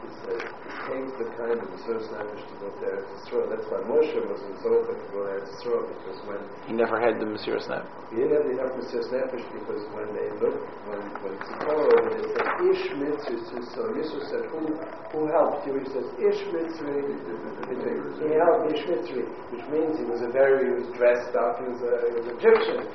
[0.00, 3.44] He said, it takes the kind of Mesiris Nefesh to go there to throw.
[3.48, 6.96] That's why Moshe was in Zohar to go there to throw because when he never
[6.96, 7.84] had the Mesiris Net.
[8.08, 12.46] he didn't have enough Mesiris Nefesh because when they looked, when when Tzipora, they said
[12.72, 14.72] Ish Mitzvah, so Yisro said, who
[15.12, 15.76] who helped you?
[15.78, 16.96] He says Ish Mitzvah.
[16.96, 21.60] He helped Ish Mitzvah, which means he was a very he was dressed up.
[21.60, 22.88] He was a, he was Egyptian.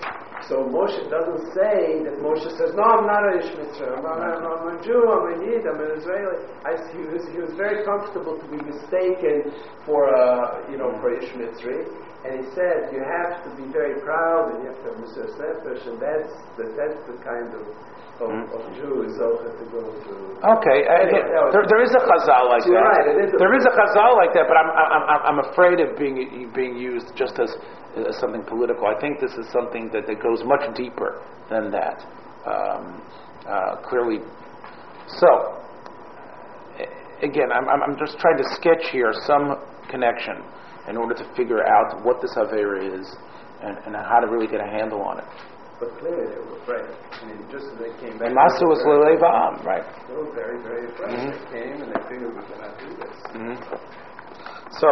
[0.45, 3.97] So Moshe doesn't say that Moshe says, no, I'm not a Ish Mitzvah.
[3.97, 5.01] I'm, I'm, I'm a Jew.
[5.09, 5.65] I'm a Yid.
[5.65, 6.37] I'm an Israeli.
[6.61, 9.51] I, he was he was very comfortable to be mistaken
[9.85, 12.05] for a you know for Ish Mitzvah.
[12.25, 15.37] And he said, you have to be very proud, and you have to have Mesiris
[15.37, 17.69] Nefesh, and that's the, that's the kind of,
[18.17, 20.13] of, of Jew is Zohar to go to.
[20.41, 21.21] Okay, uh, Anyway,
[21.53, 22.81] there, there is a chazal like that.
[22.81, 26.49] right, is there is a chazal like that, but I'm, I'm, I'm, afraid of being
[26.55, 27.53] being used just as,
[27.93, 28.87] as something political.
[28.87, 31.21] I think this is something that, that goes much deeper
[31.51, 32.01] than that.
[32.49, 33.05] Um,
[33.45, 34.25] uh, clearly,
[35.21, 35.61] so
[37.25, 39.57] again, I'm, I'm I'm just trying to sketch here some
[39.89, 40.41] connection
[40.87, 43.05] in order to figure out what this avera is
[43.61, 45.25] and, and how to really get a handle on it.
[45.79, 46.85] But clearly they were afraid.
[46.87, 48.29] I mean, just as they came back.
[48.29, 49.85] And Masu was they were very- Lelei Va'am, right?
[50.07, 51.19] They were very, very afraid.
[51.19, 51.31] Mhm.
[51.33, 53.15] They came and they figured we cannot do this.
[53.33, 53.55] Mhm.
[54.79, 54.87] So,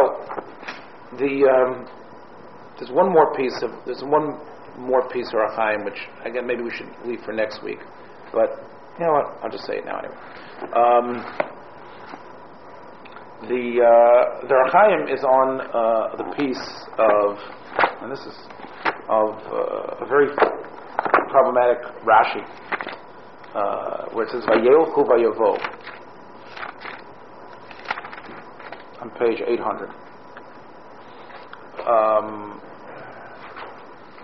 [1.16, 1.86] the um,
[2.78, 4.38] there's one more piece of there's one
[4.76, 7.78] more piece of Ohr HaChaim which again maybe we should leave for next week,
[8.32, 8.50] but
[8.98, 9.38] you know what?
[9.42, 10.16] I'll just say it now anyway.
[10.74, 11.53] Um,
[13.48, 16.64] the uh, the is on uh, the piece
[16.98, 17.38] of,
[18.02, 18.36] and this is
[19.08, 20.28] of uh, a very
[21.30, 22.42] problematic Rashi,
[23.54, 25.58] uh, where it says Vayelchu Vayavo
[29.04, 29.88] on page 800.
[31.86, 32.60] Um,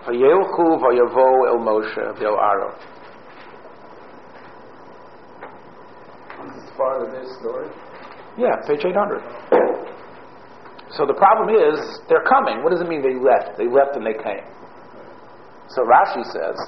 [0.05, 2.73] Vayelchu vayavo el Moshe v'el Aaron.
[6.47, 7.69] This is part of this story.
[8.37, 9.21] Yeah, page 800.
[10.91, 12.63] So the problem is, they're coming.
[12.63, 13.57] What does it mean they left?
[13.57, 14.43] They left and they came.
[15.71, 16.59] So Rashi says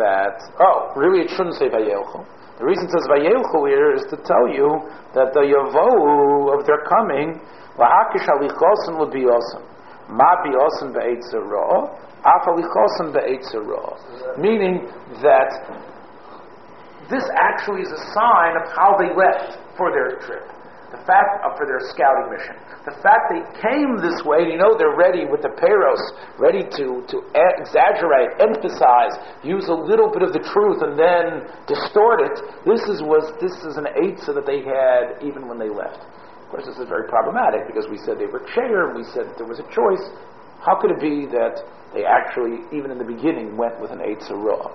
[0.00, 2.24] that, oh, really it shouldn't say Vayelchu.
[2.56, 4.80] The reason it says Vayelchu here is to tell you
[5.12, 7.40] that the Yavo of their coming,
[7.76, 9.60] Lahakish alichosin l'biyosin.
[10.08, 11.92] Ma biyosin be'etzer ro'ah,
[12.24, 14.38] af alichosin be'etzer ro'ah.
[14.38, 14.88] Meaning
[15.20, 15.50] that
[17.10, 20.48] this actually is a sign of how they left for their trip.
[20.94, 22.54] The fact uh, for their scouting mission.
[22.86, 25.98] The fact they came this way, you know, they're ready with the peros,
[26.38, 31.50] ready to, to e- exaggerate, emphasize, use a little bit of the truth and then
[31.66, 32.36] distort it.
[32.62, 35.98] This is was this is an eitzah that they had even when they left.
[35.98, 39.50] Of course, this is very problematic because we said they were chair, we said there
[39.50, 40.04] was a choice.
[40.62, 44.38] How could it be that they actually, even in the beginning, went with an eitzah
[44.38, 44.70] raw?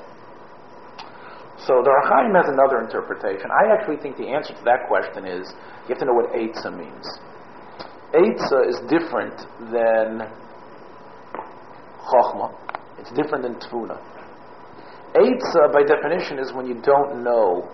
[1.68, 3.52] So the Ohr HaChaim has another interpretation.
[3.52, 5.52] I actually think the answer to that question is
[5.88, 7.06] you have to know what Eitzah means.
[8.16, 9.36] Eitzah is different
[9.68, 10.24] than
[12.08, 12.56] Chochmah.
[12.98, 14.00] It's different than Tvuna.
[15.20, 17.68] Eitzah, by definition, is when you don't know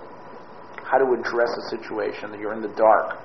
[0.81, 3.21] how to address a situation, that you're in the dark.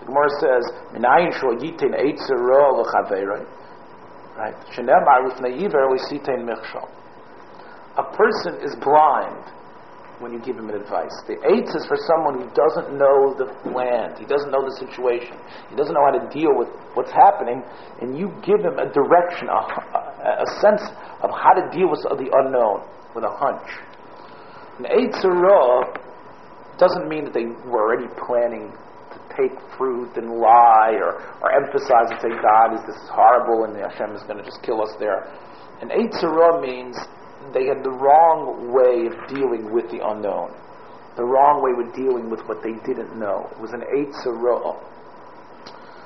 [0.00, 1.30] The Gemara says, "Minayin
[1.62, 3.46] yitin eitzah ro l'chaveroi."
[4.36, 4.56] Right?
[7.98, 9.52] A person is blind
[10.22, 11.12] when you give him an advice.
[11.26, 15.34] The eitzah is for someone who doesn't know the land, he doesn't know the situation,
[15.68, 17.60] he doesn't know how to deal with what's happening,
[18.00, 20.86] and you give him a direction, a, a, a sense
[21.20, 22.86] of how to deal with the unknown,
[23.18, 23.68] with a hunch.
[24.78, 25.18] An eitzah
[26.78, 28.72] doesn't mean that they were already planning
[29.12, 33.64] to take fruit and lie or, or emphasize and say God is this is horrible
[33.64, 35.28] and Hashem is going to just kill us there.
[35.82, 36.14] An eitzah
[36.62, 36.96] means
[37.50, 40.54] they had the wrong way of dealing with the unknown,
[41.16, 43.50] the wrong way of dealing with what they didn't know.
[43.52, 44.32] It was an eitzah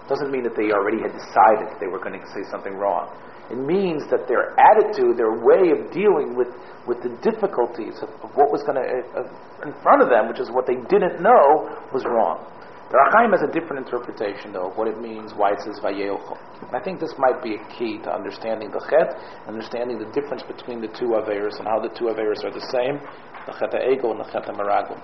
[0.09, 3.12] Doesn't mean that they already had decided that they were going to say something wrong.
[3.51, 6.51] It means that their attitude, their way of dealing with,
[6.82, 9.22] with the difficulties of, of what was going to uh,
[9.62, 12.43] in front of them, which is what they didn't know, was wrong.
[12.87, 15.82] The Ohr HaChaim has a different interpretation, though, of what it means, why it says
[15.82, 16.39] Vayelchu.
[16.70, 19.11] I think this might be a key to understanding the Chet,
[19.49, 23.03] understanding the difference between the two Averis and how the two Averis are the same,
[23.51, 24.95] the Chet HaEgel and the Chet Meragel,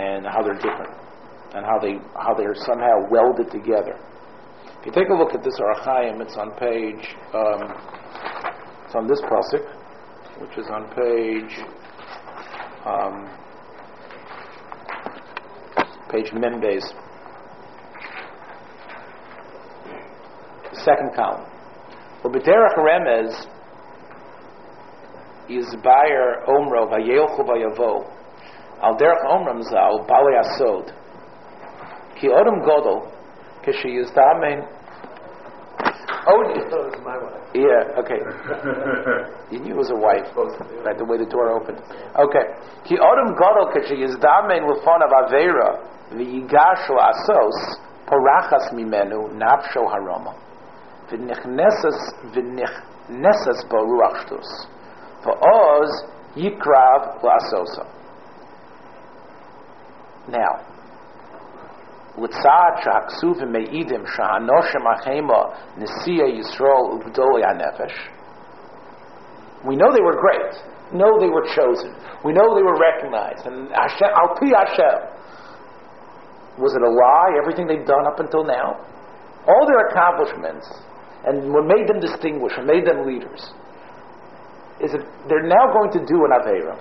[0.00, 0.96] and how they're different,
[1.52, 4.00] and how, they, how they're somehow welded together.
[4.80, 7.04] If you take a look at this Ohr HaChaim, it's on page,
[7.36, 7.68] um,
[8.88, 9.68] it's on this Pasuk,
[10.40, 11.52] which is on page
[12.88, 13.28] um,
[16.10, 16.84] page Membes.
[20.84, 21.46] Second column.
[22.22, 23.46] Well, Ubederach remez
[25.48, 28.10] Yizbayer Omro Vayelchu Vayavo
[28.82, 30.92] Al Derech Omram Zal Bali Asod
[32.20, 33.10] Ki Odom Godol
[33.64, 34.75] Kishi Yizdamen
[36.26, 37.38] Oh, you thought it was my wife.
[37.54, 38.18] Yeah, okay.
[39.54, 40.26] you knew it was a wife,
[40.82, 40.98] right?
[40.98, 41.78] The way the door opened.
[42.18, 42.46] Okay.
[42.82, 50.34] Ki Odom Godol Kishi Yizdamen Lefon of Avera v'yigashu asos porachas mimenu nafsho haroma
[51.10, 51.98] v'nichnesas
[52.34, 54.66] v'nichnesas bo ruach shtus
[55.22, 55.90] v'oz
[56.36, 57.86] yikrav la'asosa
[60.28, 60.65] now
[69.66, 70.54] we know they were great.
[70.92, 71.92] Know they were chosen.
[72.24, 73.44] We know they were recognized.
[73.46, 74.98] And Hashem, al pi Hashem.
[76.58, 77.36] Was it a lie?
[77.36, 78.80] Everything they've done up until now,
[79.46, 80.66] all their accomplishments,
[81.26, 83.52] and what made them distinguished, and made them leaders,
[84.80, 86.80] is that they're now going to do an avera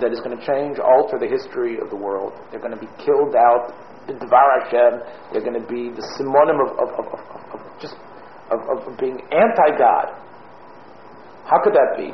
[0.00, 2.32] that is going to change, alter the history of the world.
[2.50, 3.72] They're going to be killed out,
[4.06, 5.00] Devar Hashem.
[5.32, 7.06] They're going to be the simonim of, of, of,
[7.52, 7.96] of just
[8.50, 10.16] of, of being anti-God.
[11.44, 12.12] How could that be?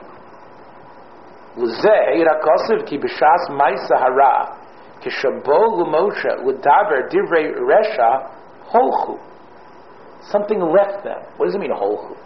[10.31, 11.21] Something left them.
[11.37, 12.17] What does it mean, holchu?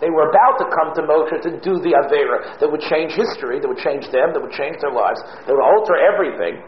[0.00, 3.60] They were about to come to Moshe to do the Avera that would change history,
[3.60, 6.62] that would change them, that would change their lives, that would alter everything.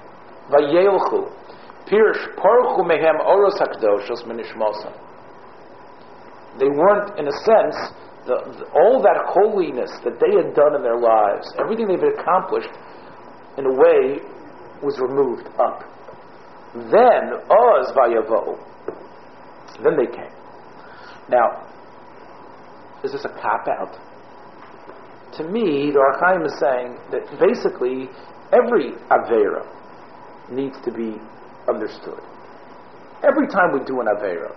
[0.50, 1.32] Vayelchu.
[1.90, 2.22] Pirish
[2.86, 4.22] mehem oros hakdoshos.
[6.58, 7.76] They weren't, in a sense,
[8.26, 12.70] the, the, all that holiness that they had done in their lives, everything they've accomplished,
[13.58, 14.18] in a way,
[14.82, 15.82] was removed up.
[16.74, 18.58] Then Oz Vayavo.
[19.82, 20.32] Then they came.
[21.28, 21.65] Now,
[23.06, 23.94] is this a cop out?
[25.38, 28.10] To me, the Ohr HaChaim is saying that basically
[28.50, 29.62] every Avera
[30.50, 31.14] needs to be
[31.68, 32.18] understood.
[33.22, 34.50] Every time we do an Avera,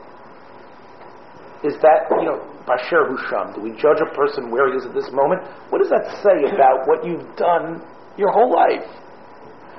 [1.63, 4.93] is that, you know, Basher Husham, do we judge a person where he is at
[4.93, 5.43] this moment?
[5.69, 7.83] What does that say about what you've done
[8.17, 8.87] your whole life?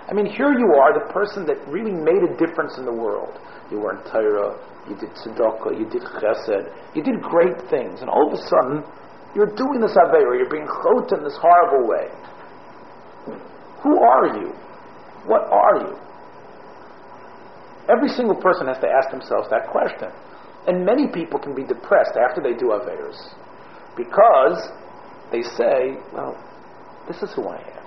[0.08, 3.38] I mean, here you are, the person that really made a difference in the world.
[3.70, 4.58] You were in Torah,
[4.88, 8.84] you did tzedakah, you did chesed, you did great things, and all of a sudden,
[9.34, 12.08] you're doing this avera, you're being chot in this horrible way.
[13.82, 14.52] Who are you?
[15.26, 15.96] What are you?
[17.88, 20.08] Every single person has to ask themselves that question.
[20.66, 23.34] And many people can be depressed after they do averas
[23.96, 24.68] because
[25.32, 26.36] they say, well,
[27.08, 27.84] this is who I am.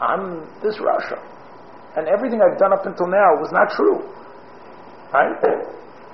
[0.00, 1.22] I'm this Russia
[1.96, 4.00] and everything I've done up until now was not true.
[5.12, 5.36] Right?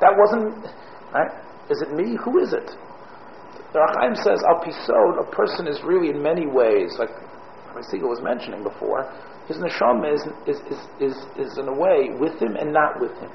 [0.01, 0.65] That wasn't,
[1.13, 1.31] right?
[1.71, 2.17] Is it me?
[2.25, 2.71] Who is it?
[3.73, 7.11] The Ohr HaChaim says, Al Pisod, a person is really in many ways, like
[7.75, 9.05] Rabbi was mentioning before,
[9.47, 13.13] his neshama is, is, is, is, is in a way with him and not with
[13.19, 13.31] him.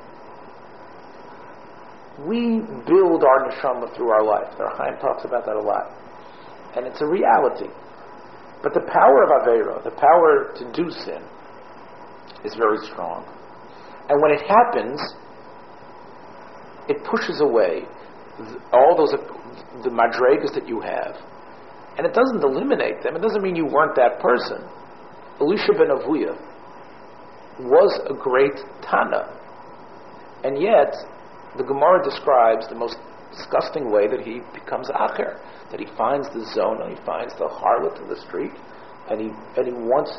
[2.25, 4.57] We build our neshama through our life.
[4.57, 5.89] The Ohr HaChaim talks about that a lot.
[6.75, 7.69] And it's a reality.
[8.63, 11.21] But the power of Avera, the power to do sin,
[12.45, 13.25] is very strong.
[14.09, 14.99] And when it happens,
[16.89, 17.83] it pushes away
[18.71, 19.11] all those
[19.83, 21.15] the madregas that you have,
[21.97, 23.15] and it doesn't eliminate them.
[23.15, 24.63] It doesn't mean you weren't that person.
[25.39, 26.37] Elisha ben Avuya
[27.59, 29.29] was a great Tana.
[30.43, 30.93] And yet,
[31.57, 32.97] the Gemara describes the most
[33.31, 35.39] disgusting way that he becomes Acher,
[35.71, 38.51] that he finds the zone and he finds the harlot in the street,
[39.09, 39.27] and he,
[39.57, 40.17] and he wants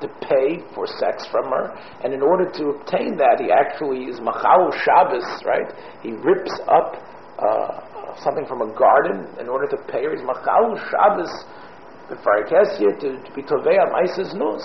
[0.00, 1.72] to pay for sex from her,
[2.04, 5.68] and in order to obtain that, he actually is Machal Shabbos, right?
[6.02, 6.96] He rips up
[7.38, 10.16] uh, something from a garden in order to pay her.
[10.16, 11.32] He's Machal Shabbos,
[12.08, 14.64] the Farikesya, to, be Tovea Maises Nus.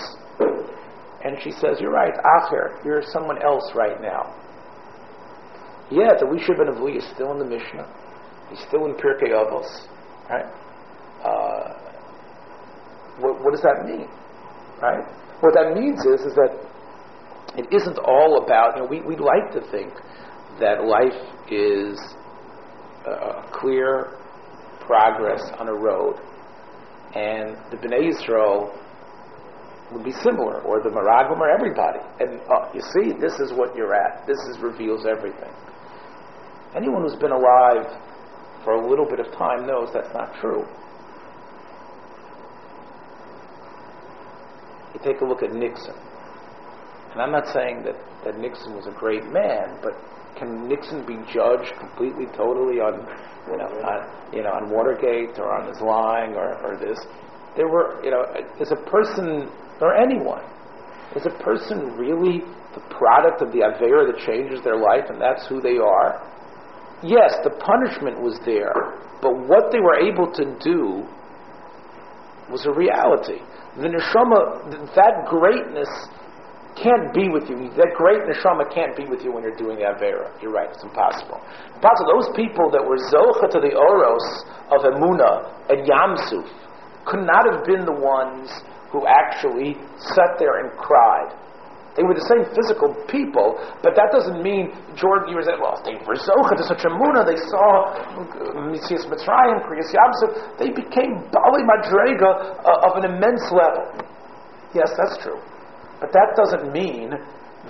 [1.24, 4.34] And she says, You're right, Acher, you're someone else right now.
[5.90, 7.86] Yeah, the Elisha ben Avuya is still in the Mishnah.
[8.50, 9.86] He's still in Pirkei Avos,
[10.28, 10.46] right?
[11.22, 11.86] Uh,
[13.20, 14.08] what, what does that mean,
[14.82, 15.04] right?
[15.40, 16.52] What that means is, is that
[17.56, 19.92] it isn't all about, you know, we, we like to think
[20.60, 21.16] that life
[21.50, 21.98] is
[23.06, 24.16] a clear
[24.80, 26.16] progress on a road.
[27.14, 28.72] And the Bnei Yisrael
[29.92, 32.00] would be similar, or the Meraglim, or everybody.
[32.20, 34.26] And uh, you see, this is what you're at.
[34.26, 35.52] This is, reveals everything.
[36.74, 37.86] Anyone who's been alive
[38.64, 40.66] for a little bit of time knows that's not true.
[44.96, 45.94] You take a look at Nixon.
[47.12, 49.92] And I'm not saying that, that Nixon was a great man, but
[50.38, 53.04] can Nixon be judged completely, totally on,
[53.44, 56.96] you know, on, you know, on Watergate or on his lying or, or this?
[57.56, 58.24] There were, you know,
[58.58, 60.44] is a person or anyone,
[61.14, 62.40] is a person really
[62.72, 66.24] the product of the Avera that changes their life and that's who they are?
[67.02, 71.04] Yes, the punishment was there, but what they were able to do
[72.48, 73.44] was a reality.
[73.76, 75.88] The neshama, that greatness
[76.76, 77.56] can't be with you.
[77.76, 80.32] That great neshama can't be with you when you're doing the avera.
[80.40, 81.40] You're right; it's impossible.
[81.74, 82.08] Impossible.
[82.20, 84.26] Those people that were zocha to the oros
[84.72, 86.48] of emuna and yamsuf
[87.04, 88.52] could not have been the ones
[88.92, 91.32] who actually sat there and cried.
[91.96, 95.32] They were the same physical people, but that doesn't mean Jordan.
[95.32, 97.24] You were saying, well, they were zocha to such a muna.
[97.24, 97.96] They saw
[98.68, 100.60] Mitzvah Mitzrayim, Kriyas Yamsuf.
[100.60, 103.96] They became bali madrega uh, of an immense level.
[104.76, 105.40] Yes, that's true,
[105.98, 107.16] but that doesn't mean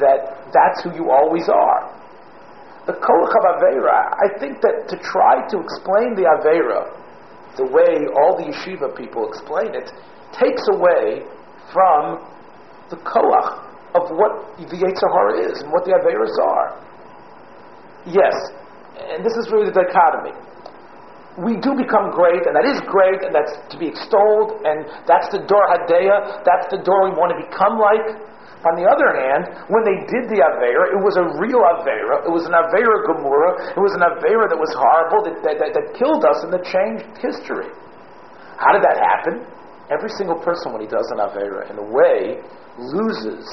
[0.03, 1.95] that that's who you always are.
[2.91, 4.11] The kolach of avera.
[4.11, 6.91] I think that to try to explain the avera
[7.57, 9.91] the way all the yeshiva people explain it
[10.35, 11.25] takes away
[11.73, 12.21] from
[12.91, 13.66] the koach
[13.97, 16.69] of what the Yetzirah is and what the Averas are.
[18.07, 18.37] Yes,
[18.97, 20.37] and this is really the dichotomy.
[21.37, 25.29] We do become great, and that is great, and that's to be extolled, and that's
[25.29, 28.25] the Dor Hadeya, that's the door we want to become like.
[28.65, 32.25] On the other hand, when they did the Avera, it was a real Avera.
[32.25, 33.77] It was an Avera Gemura.
[33.77, 36.65] It was an Avera that was horrible, that, that, that, that killed us and that
[36.65, 37.69] changed history.
[38.57, 39.45] How did that happen?
[39.93, 42.41] Every single person, when he does an Avera, in a way,
[42.81, 43.45] loses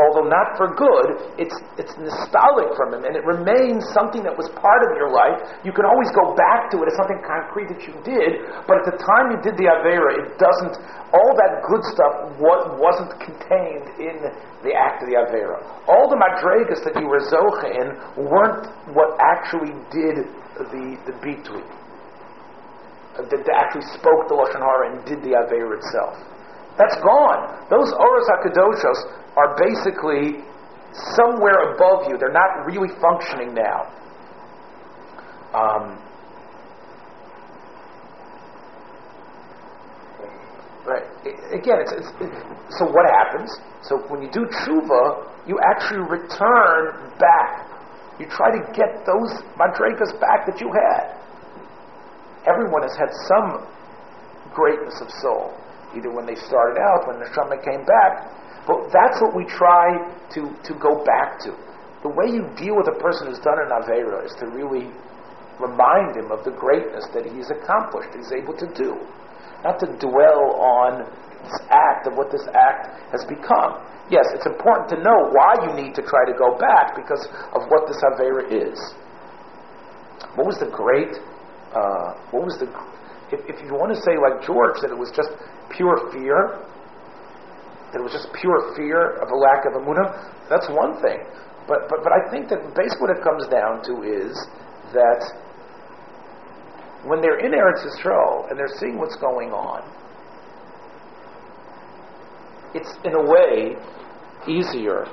[0.00, 4.48] although not for good, it's, it's nostalgic from him, and it remains something that was
[4.56, 5.38] part of your life.
[5.60, 8.86] You can always go back to it as something concrete that you did, but at
[8.88, 10.80] the time you did the Avera, it doesn't,
[11.12, 14.16] all that good stuff what wasn't contained in
[14.64, 15.60] the act of the Avera.
[15.84, 18.66] All the Madregas that you were in weren't
[18.96, 20.24] what actually did
[20.56, 21.64] the, the Bitui.
[23.18, 26.14] Uh, that actually spoke the Lashon Hara and did the Avera itself.
[26.78, 27.66] That's gone.
[27.68, 30.42] Those Oros HaKadoshos are basically
[31.14, 32.18] somewhere above you.
[32.18, 33.86] They're not really functioning now.
[35.54, 35.98] Um,
[40.86, 41.04] right.
[41.52, 42.30] Again, it's, it's, it,
[42.78, 43.50] so what happens?
[43.82, 47.66] So when you do tshuva, you actually return back.
[48.18, 51.16] You try to get those madregas back that you had.
[52.46, 53.66] Everyone has had some
[54.54, 55.54] greatness of soul,
[55.96, 58.39] either when they started out, when the neshama came back,
[58.92, 59.98] that's what we try
[60.34, 61.56] to, to go back to.
[62.02, 64.88] The way you deal with a person who's done an Avera is to really
[65.60, 68.96] remind him of the greatness that he's accomplished, he's able to do.
[69.62, 71.04] Not to dwell on
[71.44, 73.76] this act of what this act has become.
[74.08, 77.68] Yes, it's important to know why you need to try to go back because of
[77.68, 78.78] what this Avera is.
[80.34, 81.20] What was the great,
[81.76, 82.66] uh, what was the,
[83.28, 85.30] if, if you want to say like George, that it was just
[85.68, 86.64] pure fear,
[87.92, 91.18] that it was just pure fear of a lack of emunah, that's one thing.
[91.66, 94.34] But, but, but I think that basically what it comes down to is
[94.94, 95.22] that
[97.04, 99.82] when they're in Eretz Yisrael and they're seeing what's going on,
[102.74, 103.74] it's in a way
[104.46, 105.06] easier,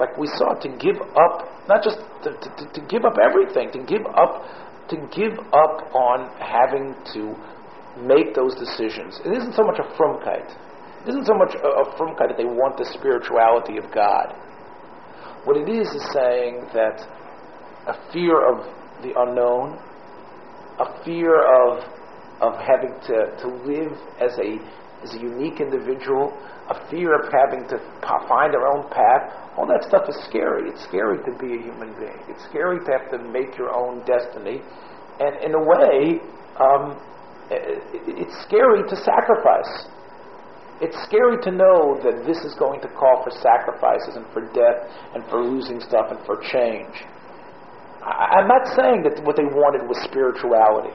[0.00, 3.82] like we saw, to give up, not just to, to, to give up everything, to
[3.84, 4.42] give up,
[4.88, 7.34] to give up on having to
[8.02, 9.20] make those decisions.
[9.24, 10.50] It isn't so much a frumkeit
[11.08, 14.34] isn't so much a, a frumkeit that they want the spirituality of God.
[15.44, 17.06] What it is is saying that
[17.86, 18.66] a fear of
[19.02, 19.78] the unknown,
[20.80, 21.84] a fear of
[22.40, 24.60] of having to, to live as a
[25.02, 26.32] as a unique individual,
[26.68, 27.78] a fear of having to
[28.28, 30.70] find our own path, all that stuff is scary.
[30.70, 32.18] It's scary to be a human being.
[32.28, 34.62] It's scary to have to make your own destiny.
[35.20, 36.20] And in a way,
[36.58, 36.98] um,
[37.50, 39.86] it's scary to sacrifice.
[40.80, 44.84] It's scary to know that this is going to call for sacrifices and for death
[45.14, 46.92] and for losing stuff and for change.
[48.04, 50.92] I, I'm not saying that what they wanted was spirituality.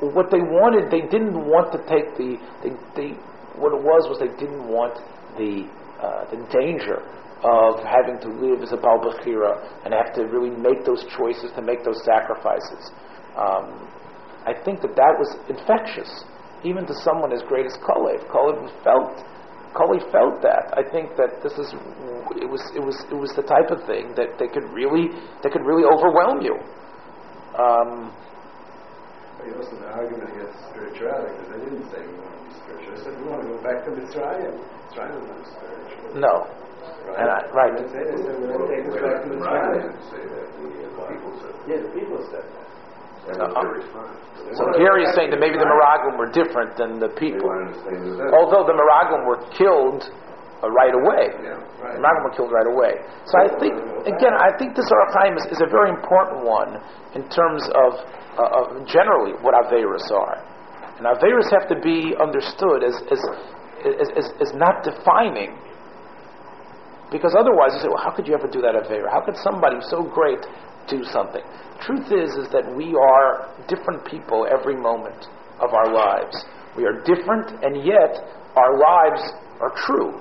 [0.00, 3.08] What they wanted, they didn't want to take the, they, they,
[3.56, 4.96] what it was was they didn't want
[5.36, 5.68] the,
[6.00, 7.00] uh, the danger
[7.44, 11.62] of having to live as a Balbachira and have to really make those choices, to
[11.62, 12.92] make those sacrifices.
[13.36, 13.88] Um,
[14.44, 16.24] I think that that was infectious,
[16.64, 18.24] even to someone as great as Kalev.
[18.30, 19.20] Kalev felt,
[19.74, 20.72] Kalev felt that.
[20.72, 21.74] I think that this is,
[22.40, 25.12] it was, it was, it was the type of thing that they could really,
[25.42, 26.56] that could really overwhelm you.
[27.56, 28.12] Um,
[29.46, 32.90] it wasn't an argument against spirituality because they didn't say we want to be spiritual.
[32.96, 34.52] They said we want to go back to Mitzrayim.
[34.58, 36.18] Mitzrayim is not spiritual.
[36.18, 36.34] No.
[37.06, 37.20] Right.
[37.22, 37.72] And I, right.
[37.78, 39.86] They said, they said we're going to take us back to Mitzrayim.
[40.10, 41.54] say that, the people said.
[41.70, 42.75] Yeah, the people said that.
[43.26, 47.50] So Gary is saying that maybe the Meraglim were different than the people.
[47.50, 50.06] wanted to stay in the Although the Meraglim were killed
[50.62, 51.34] uh, right away.
[51.42, 51.58] Yeah.
[51.58, 53.02] The Meraglim were killed right away.
[53.26, 53.74] So I think,
[54.06, 56.78] again, I think this Ohr HaChaim is, is a very important one
[57.18, 57.98] in terms of,
[58.38, 60.38] uh, of generally what Averas are.
[61.02, 63.20] And Averas have to be understood as, as,
[63.82, 65.58] as, as, as not defining
[67.10, 69.10] because otherwise, you say, well, how could you ever do that Avera?
[69.10, 70.42] How could somebody so great
[70.88, 71.42] do something?
[71.80, 75.28] Truth is, is that we are different people every moment
[75.60, 76.36] of our lives.
[76.76, 78.20] We are different, and yet
[78.56, 79.22] our lives
[79.60, 80.20] are true.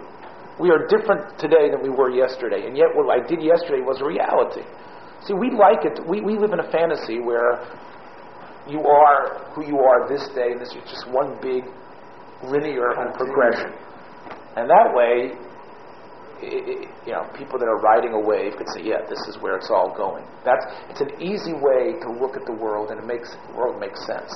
[0.60, 4.00] We are different today than we were yesterday, and yet what I did yesterday was
[4.02, 4.64] reality.
[5.28, 6.00] See, we like it.
[6.08, 7.60] We, we live in a fantasy where
[8.68, 11.64] you are who you are this day, and this is just one big
[12.44, 13.74] linear progression.
[14.56, 15.36] And that way,
[16.42, 19.42] i- i- you know, people that are riding a wave could say, "Yeah, this is
[19.42, 23.00] where it's all going." That's it's an easy way to look at the world, and
[23.00, 24.34] it makes the world make sense.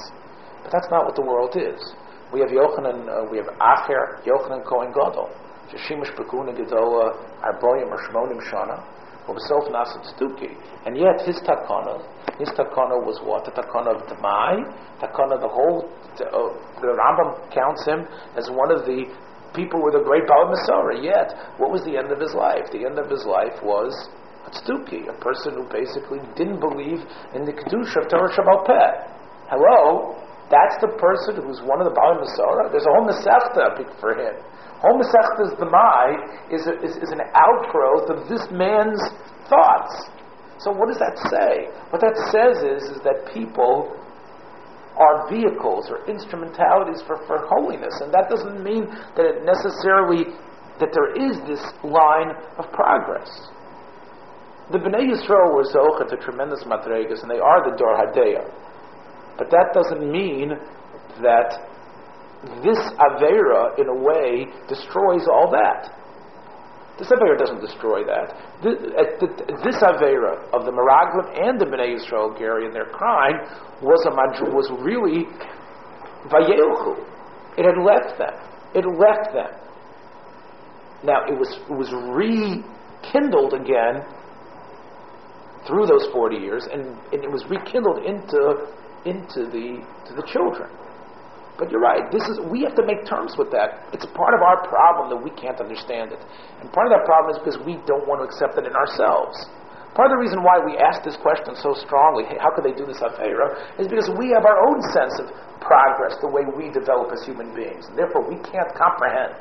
[0.63, 1.95] But that's not what the world is.
[2.31, 5.29] We have Yochanan, uh, we have Acher, Yochanan Kohen Gadol,
[5.71, 8.83] Shishimish Bekuna Gedola, Arboyim or Shmonim Shana,
[9.27, 10.55] Obesof Nasim Stuki.
[10.85, 12.01] And yet his takana,
[12.37, 13.45] his takana was what?
[13.45, 14.61] The takana of Demai,
[15.01, 15.89] takana, the whole,
[16.19, 19.05] uh, the Rambam counts him as one of the
[19.53, 20.97] people with a great Baal Masora.
[20.97, 22.69] Yet, what was the end of his life?
[22.71, 23.91] The end of his life was
[24.47, 27.03] a tzduki, a person who basically didn't believe
[27.35, 28.93] in the Kedusha of Torah Shebaal Peh.
[29.49, 30.15] Hello?
[30.49, 32.71] That's the person who's one of the Baal Masora?
[32.73, 34.33] There's a whole Masechta for him.
[34.81, 38.97] Whole Masechta's Demai is, a, is, is an outgrowth of this man's
[39.49, 40.09] thoughts.
[40.59, 41.71] So what does that say?
[41.91, 43.95] What that says is, is that people
[44.99, 47.95] are vehicles or instrumentalities for, for holiness.
[48.03, 48.85] And that doesn't mean
[49.15, 50.35] that it necessarily
[50.79, 53.31] that there is this line of progress.
[54.71, 58.45] The Bnei Yisrael were zochet to tremendous madregas, and they are the Dor Hadeya.
[59.37, 60.49] But that doesn't mean
[61.21, 61.65] that
[62.63, 65.98] this Avera, in a way, destroys all that.
[66.99, 68.35] This Avera doesn't destroy that.
[68.61, 73.39] This, uh, this Avera of the Meraglim and the Bnei Yisrael, Gary, and their crime
[73.81, 75.23] was a madr- was really
[76.27, 76.99] Vayelchu.
[77.57, 78.35] It had left them.
[78.75, 79.55] It left them.
[81.03, 84.03] Now it was it was rekindled again
[85.65, 86.81] through those forty years, and,
[87.13, 88.67] and it was rekindled into
[89.05, 90.69] into the to the children.
[91.59, 92.07] But you're right.
[92.07, 93.91] This is we have to make terms with that.
[93.91, 96.23] It's part of our problem that we can't understand it,
[96.63, 99.35] and part of that problem is because we don't want to accept it in ourselves.
[99.91, 102.77] Part of the reason why we ask this question so strongly, hey, how could they
[102.77, 105.27] do this Avera, is because we have our own sense of
[105.59, 109.35] progress, the way we develop as human beings, and therefore we can't comprehend.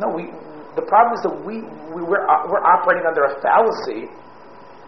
[0.00, 0.34] No, we.
[0.74, 1.62] The problem is that we,
[1.94, 4.06] we we're, we're operating under a fallacy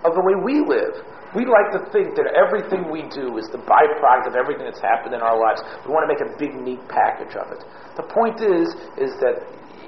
[0.03, 0.95] of the way we live.
[1.33, 5.17] We like to think that everything we do is the byproduct of everything that's happened
[5.17, 5.65] in our lives.
[5.85, 7.65] We want to make a big, neat package of it.
[7.97, 9.41] The point is, is that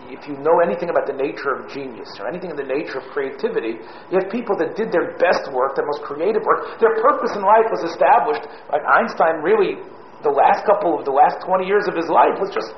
[0.09, 3.09] if you know anything about the nature of genius or anything in the nature of
[3.13, 6.81] creativity, you have people that did their best work, their most creative work.
[6.81, 8.45] Their purpose in life was established.
[8.73, 9.81] Like Einstein, really,
[10.25, 12.73] the last couple of the last 20 years of his life was just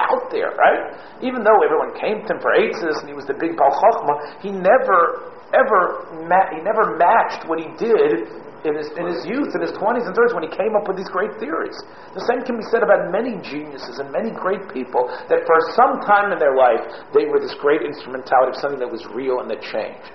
[0.00, 0.96] out there, right?
[1.20, 4.40] Even though everyone came to him for aces and he was the big Baal Chochmah,
[4.40, 8.28] he never ever ma- he never matched what he did
[8.64, 10.96] in his, in his youth, in his 20s and 30s, when he came up with
[10.96, 11.76] these great theories.
[12.12, 16.04] The same can be said about many geniuses and many great people that for some
[16.04, 16.84] time in their life,
[17.16, 20.12] they were this great instrumentality of something that was real and that changed.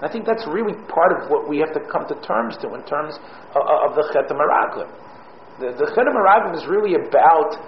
[0.00, 2.72] And I think that's really part of what we have to come to terms to
[2.76, 3.16] in terms
[3.56, 4.88] of, of the Chet Meraglim.
[5.60, 5.92] The, the
[6.56, 7.60] is really about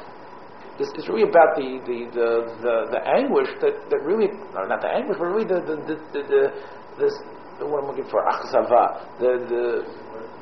[0.83, 2.29] is, is really about the, the, the,
[2.59, 5.97] the, the anguish that, that really, no, not the anguish, but really the, the, the,
[6.11, 6.43] the, the
[6.99, 7.15] this,
[7.63, 9.65] what I'm looking for, achzava, the, the,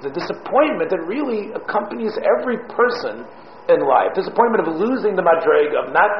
[0.08, 3.28] the disappointment that really accompanies every person
[3.68, 4.16] in life.
[4.16, 6.10] Disappointment of losing the madreg, of not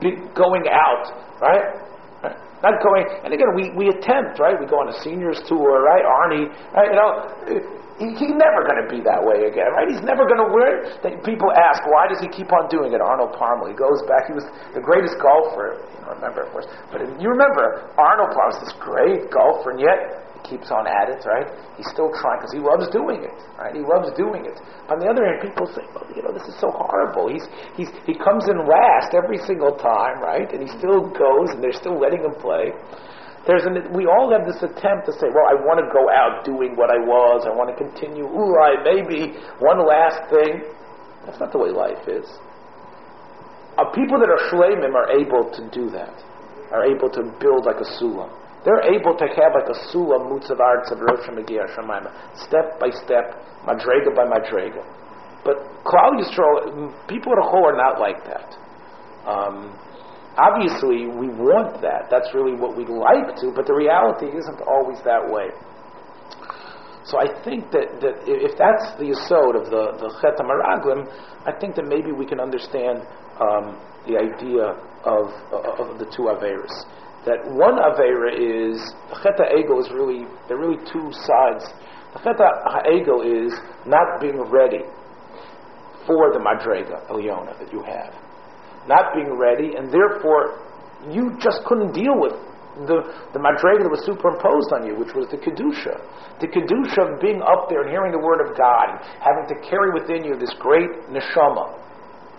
[0.00, 1.10] be, going out,
[1.42, 1.82] right?
[2.62, 4.56] Not going, and again, we, we attempt, right?
[4.56, 6.00] We go on a seniors tour, right?
[6.00, 6.88] Arnie, right?
[6.88, 7.12] You know,
[7.98, 9.86] he's never going to be that way again, right?
[9.86, 13.00] He's never going to wear People ask, why does he keep on doing it?
[13.00, 14.44] Arnold Palmer, he goes back, he was
[14.74, 16.66] the greatest golfer, you know, remember, of course.
[16.90, 21.06] But you remember, Arnold Palmer was this great golfer, and yet he keeps on at
[21.08, 21.46] it, right?
[21.78, 23.72] He's still trying because he loves doing it, right?
[23.72, 24.58] He loves doing it.
[24.90, 27.30] On the other hand, people say, well, you know, this is so horrible.
[27.30, 27.46] He's,
[27.78, 30.50] he's, he comes in last every single time, right?
[30.50, 32.74] And he still goes, and they're still letting him play.
[33.46, 36.48] There's an, we all have this attempt to say, well, I want to go out
[36.48, 37.44] doing what I was.
[37.44, 38.24] I want to continue.
[38.24, 40.64] Ooh, I maybe one last thing.
[41.28, 42.24] That's not the way life is.
[43.76, 46.14] Uh, people that are shlemim are able to do that,
[46.72, 48.32] are able to build like a sulam.
[48.64, 52.08] They're able to have like a sulam mutzavar tzavroshim shemayim,
[52.48, 54.80] step by step, madrega by madrega.
[55.44, 58.56] But Klal Yisrael, people at whole are not like that.
[59.28, 59.76] Um,
[60.36, 62.10] obviously, we want that.
[62.10, 65.50] That's really what we'd like to, but the reality isn't always that way.
[67.04, 71.04] So I think that, that if that's the asode of the, the Chet Meraglim,
[71.44, 73.04] I think that maybe we can understand
[73.36, 73.76] um,
[74.08, 74.72] the idea
[75.04, 76.72] of, of the two Averis
[77.24, 78.76] that one Avera is,
[79.08, 81.64] the Chet HaEgel is really, there are really two sides.
[82.12, 83.52] The Chet HaEgel is
[83.86, 84.84] not being ready
[86.06, 88.12] for the Madrega Eliona that you have.
[88.86, 90.60] Not being ready, and therefore
[91.10, 92.32] you just couldn't deal with
[92.88, 96.00] the, the Madrega that was superimposed on you, which was the Kedusha.
[96.42, 99.56] The Kedusha of being up there and hearing the Word of God and having to
[99.62, 101.84] carry within you this great neshama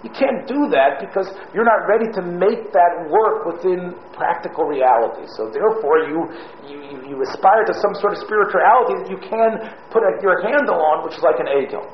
[0.05, 5.25] you can't do that because you're not ready to make that work within practical reality.
[5.33, 6.29] So therefore, you,
[6.69, 6.77] you,
[7.09, 11.09] you aspire to some sort of spirituality that you can put a, your handle on,
[11.09, 11.89] which is like an ego.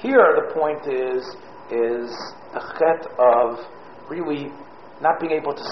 [0.00, 1.20] Here, the point is,
[1.70, 2.10] is
[2.54, 3.60] the chet of
[4.08, 4.52] really
[5.00, 5.64] not being able to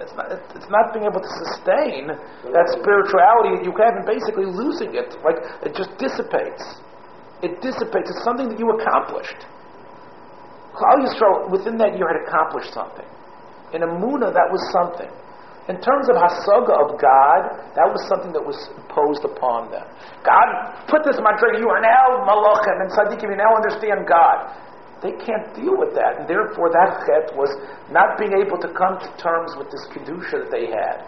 [0.00, 4.96] it's not, it's not being able to sustain that spirituality you have and basically losing
[4.96, 5.12] it.
[5.20, 6.64] Like, it just dissipates.
[7.44, 8.08] It dissipates.
[8.08, 9.44] It's something that you accomplished.
[10.72, 13.06] Klal Yisrael, within that year, had accomplished something.
[13.74, 15.10] In Amunah, that was something.
[15.68, 17.42] In terms of Hasaga of God,
[17.76, 19.84] that was something that was imposed upon them.
[20.24, 20.48] God
[20.88, 24.48] put this mantra, you are now Malachim and Tzaddikim, you now understand God.
[25.02, 27.54] They can't deal with that, and therefore that chet was
[27.90, 31.06] not being able to come to terms with this Kedusha that they had.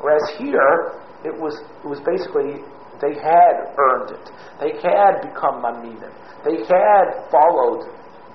[0.00, 2.64] Whereas here, it was, it was basically,
[3.00, 4.26] they had earned it.
[4.60, 6.12] They had become Maminim.
[6.44, 7.84] They had followed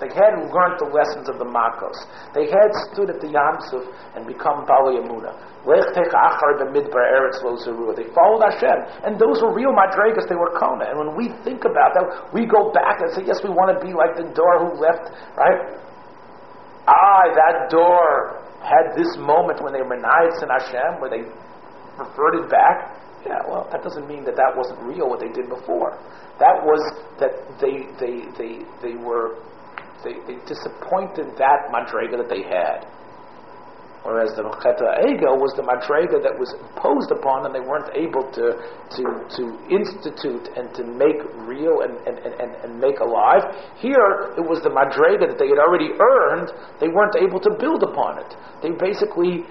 [0.01, 1.93] they had learned the lessons of the Makos.
[2.33, 3.85] They had stood at the Yamsuf
[4.17, 5.38] and become Bali Amuna.
[7.93, 8.77] They followed Hashem.
[9.05, 10.89] And those were real Madregas, they were Kona.
[10.89, 13.79] And when we think about that, we go back and say, yes, we want to
[13.85, 15.77] be like the door who left, right?
[16.89, 21.29] Ah, that door had this moment when they were nights in Hashem, where they
[21.97, 22.97] reverted back.
[23.25, 25.93] Yeah, well, that doesn't mean that that wasn't real what they did before.
[26.41, 26.81] That was
[27.21, 29.38] that they they they they were
[30.03, 32.89] they, they disappointed that madrega that they had.
[34.01, 38.25] Whereas the Chet HaEgel was the madrega that was imposed upon them, they weren't able
[38.33, 38.57] to,
[38.97, 39.01] to,
[39.37, 43.45] to institute and to make real and, and, and, and make alive.
[43.77, 46.49] Here, it was the madrega that they had already earned,
[46.81, 48.33] they weren't able to build upon it.
[48.65, 49.45] They basically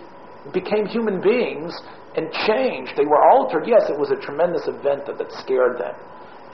[0.51, 1.70] became human beings
[2.18, 2.98] and changed.
[2.98, 3.70] They were altered.
[3.70, 5.94] Yes, it was a tremendous event that, that scared them.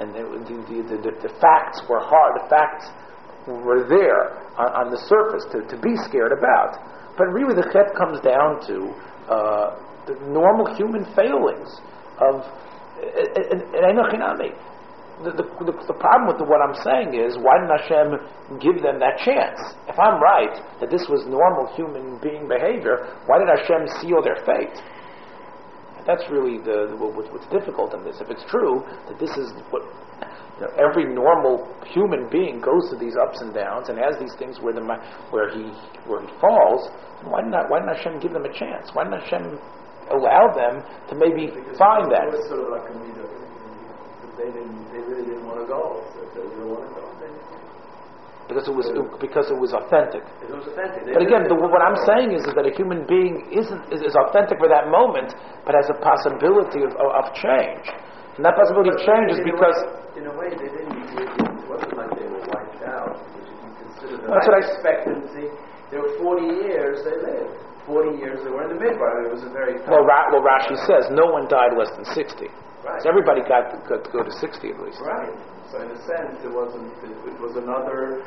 [0.05, 2.45] And the, the, the, the facts were hard.
[2.45, 2.93] The facts
[3.49, 6.77] were there on, on the surface to, to be scared about.
[7.17, 8.93] But really, the chet comes down to
[9.33, 9.67] uh,
[10.07, 11.81] the normal human failings
[12.21, 12.45] of
[13.75, 14.53] enochinami.
[15.25, 19.01] The, the, the, problem with the, what I'm saying is, why didn't Hashem give them
[19.01, 19.57] that chance?
[19.89, 24.37] If I'm right that this was normal human being behavior, why did Hashem seal their
[24.45, 24.77] fate?
[26.05, 28.21] That's really the, the what's difficult in this.
[28.21, 29.83] If it's true that this is what
[30.57, 34.33] you know, every normal human being goes through these ups and downs and has these
[34.41, 34.81] things where, the,
[35.31, 35.69] where, he,
[36.09, 36.89] where he falls.
[37.29, 37.69] Why not?
[37.69, 38.89] Why didn't Hashem give them a chance?
[38.93, 39.61] Why didn't Hashem
[40.13, 40.81] allow them
[41.11, 42.29] to maybe Because find that.
[42.29, 42.95] It was sort of like a.
[44.37, 46.05] They didn't, they really didn't want to go.
[46.13, 47.05] So they didn't want to go,
[48.53, 50.21] Because it was because it was authentic.
[50.45, 51.09] it was authentic.
[51.09, 52.13] They But again, the, what I'm want to go.
[52.13, 55.33] saying is, is that a human being isn't is, is authentic for that moment,
[55.65, 57.89] but has a possibility of, of, of change.
[58.37, 60.93] And that possibility But change is in because way- in a way they didn't.
[61.17, 63.17] It wasn't like they were wiped out.
[63.17, 65.47] If you consider the That's life what I- expectancy,
[65.91, 67.57] there were 40 years they lived.
[67.89, 69.25] 40 years they were in the midbar.
[69.25, 72.51] It was a very well, Ra- well Rashi says no one died less than 60.
[72.85, 73.01] right.
[73.03, 75.01] So everybody got to, got to go to 60 at least.
[75.01, 75.33] Right.
[75.71, 76.93] So in a sense, it wasn't.
[77.07, 78.23] It, it was another.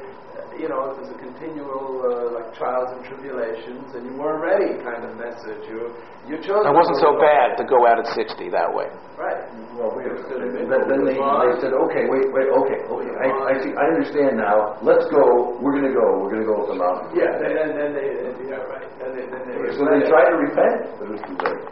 [0.59, 4.75] You know, it was a continual uh, like trials and tribulations, and you weren't ready
[4.83, 5.63] kind of message.
[5.71, 5.95] You
[6.27, 6.67] you chose.
[6.67, 8.91] It wasn't so bad to go out at 60 that way.
[9.15, 9.39] Right.
[9.79, 10.69] Well, wait a It was gonna be- minute.
[10.69, 14.37] Then, then they, they said, okay, wait, wait, okay, okay, I, I see, I understand
[14.37, 14.75] now.
[14.83, 15.55] Let's go.
[15.63, 16.05] We're gonna go.
[16.21, 17.15] We're gonna go up the mountain.
[17.15, 17.39] Yeah.
[17.39, 18.07] Then, then, then they.
[18.51, 18.59] Yeah.
[18.67, 18.85] Right.
[18.99, 19.25] Then they.
[19.31, 21.63] Then they So they tried to repent, but it was too late.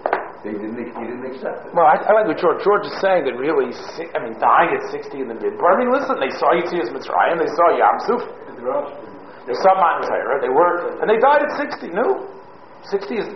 [0.45, 0.77] They didn't.
[0.79, 1.73] He didn't accept it.
[1.73, 4.69] Well, I, I like what George, George is saying that really, si- I mean, dying
[4.77, 5.75] at 60 in the midbar.
[5.75, 8.21] I mean, listen, they saw Yitzias Mitzrayim, they saw Yam Suf,
[9.47, 11.93] they saw Matan Torah, they were, and they died at 60.
[11.95, 12.27] No,
[12.89, 13.27] 60 is,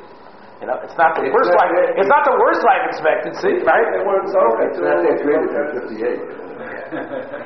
[0.60, 1.72] you know, it's not the It's worst not life.
[1.74, 3.88] that- It's not the worst life expectancy, right?
[3.96, 4.42] They weren't so.
[4.68, 6.20] It's not that great if you're 58.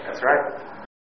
[0.08, 0.44] That's right.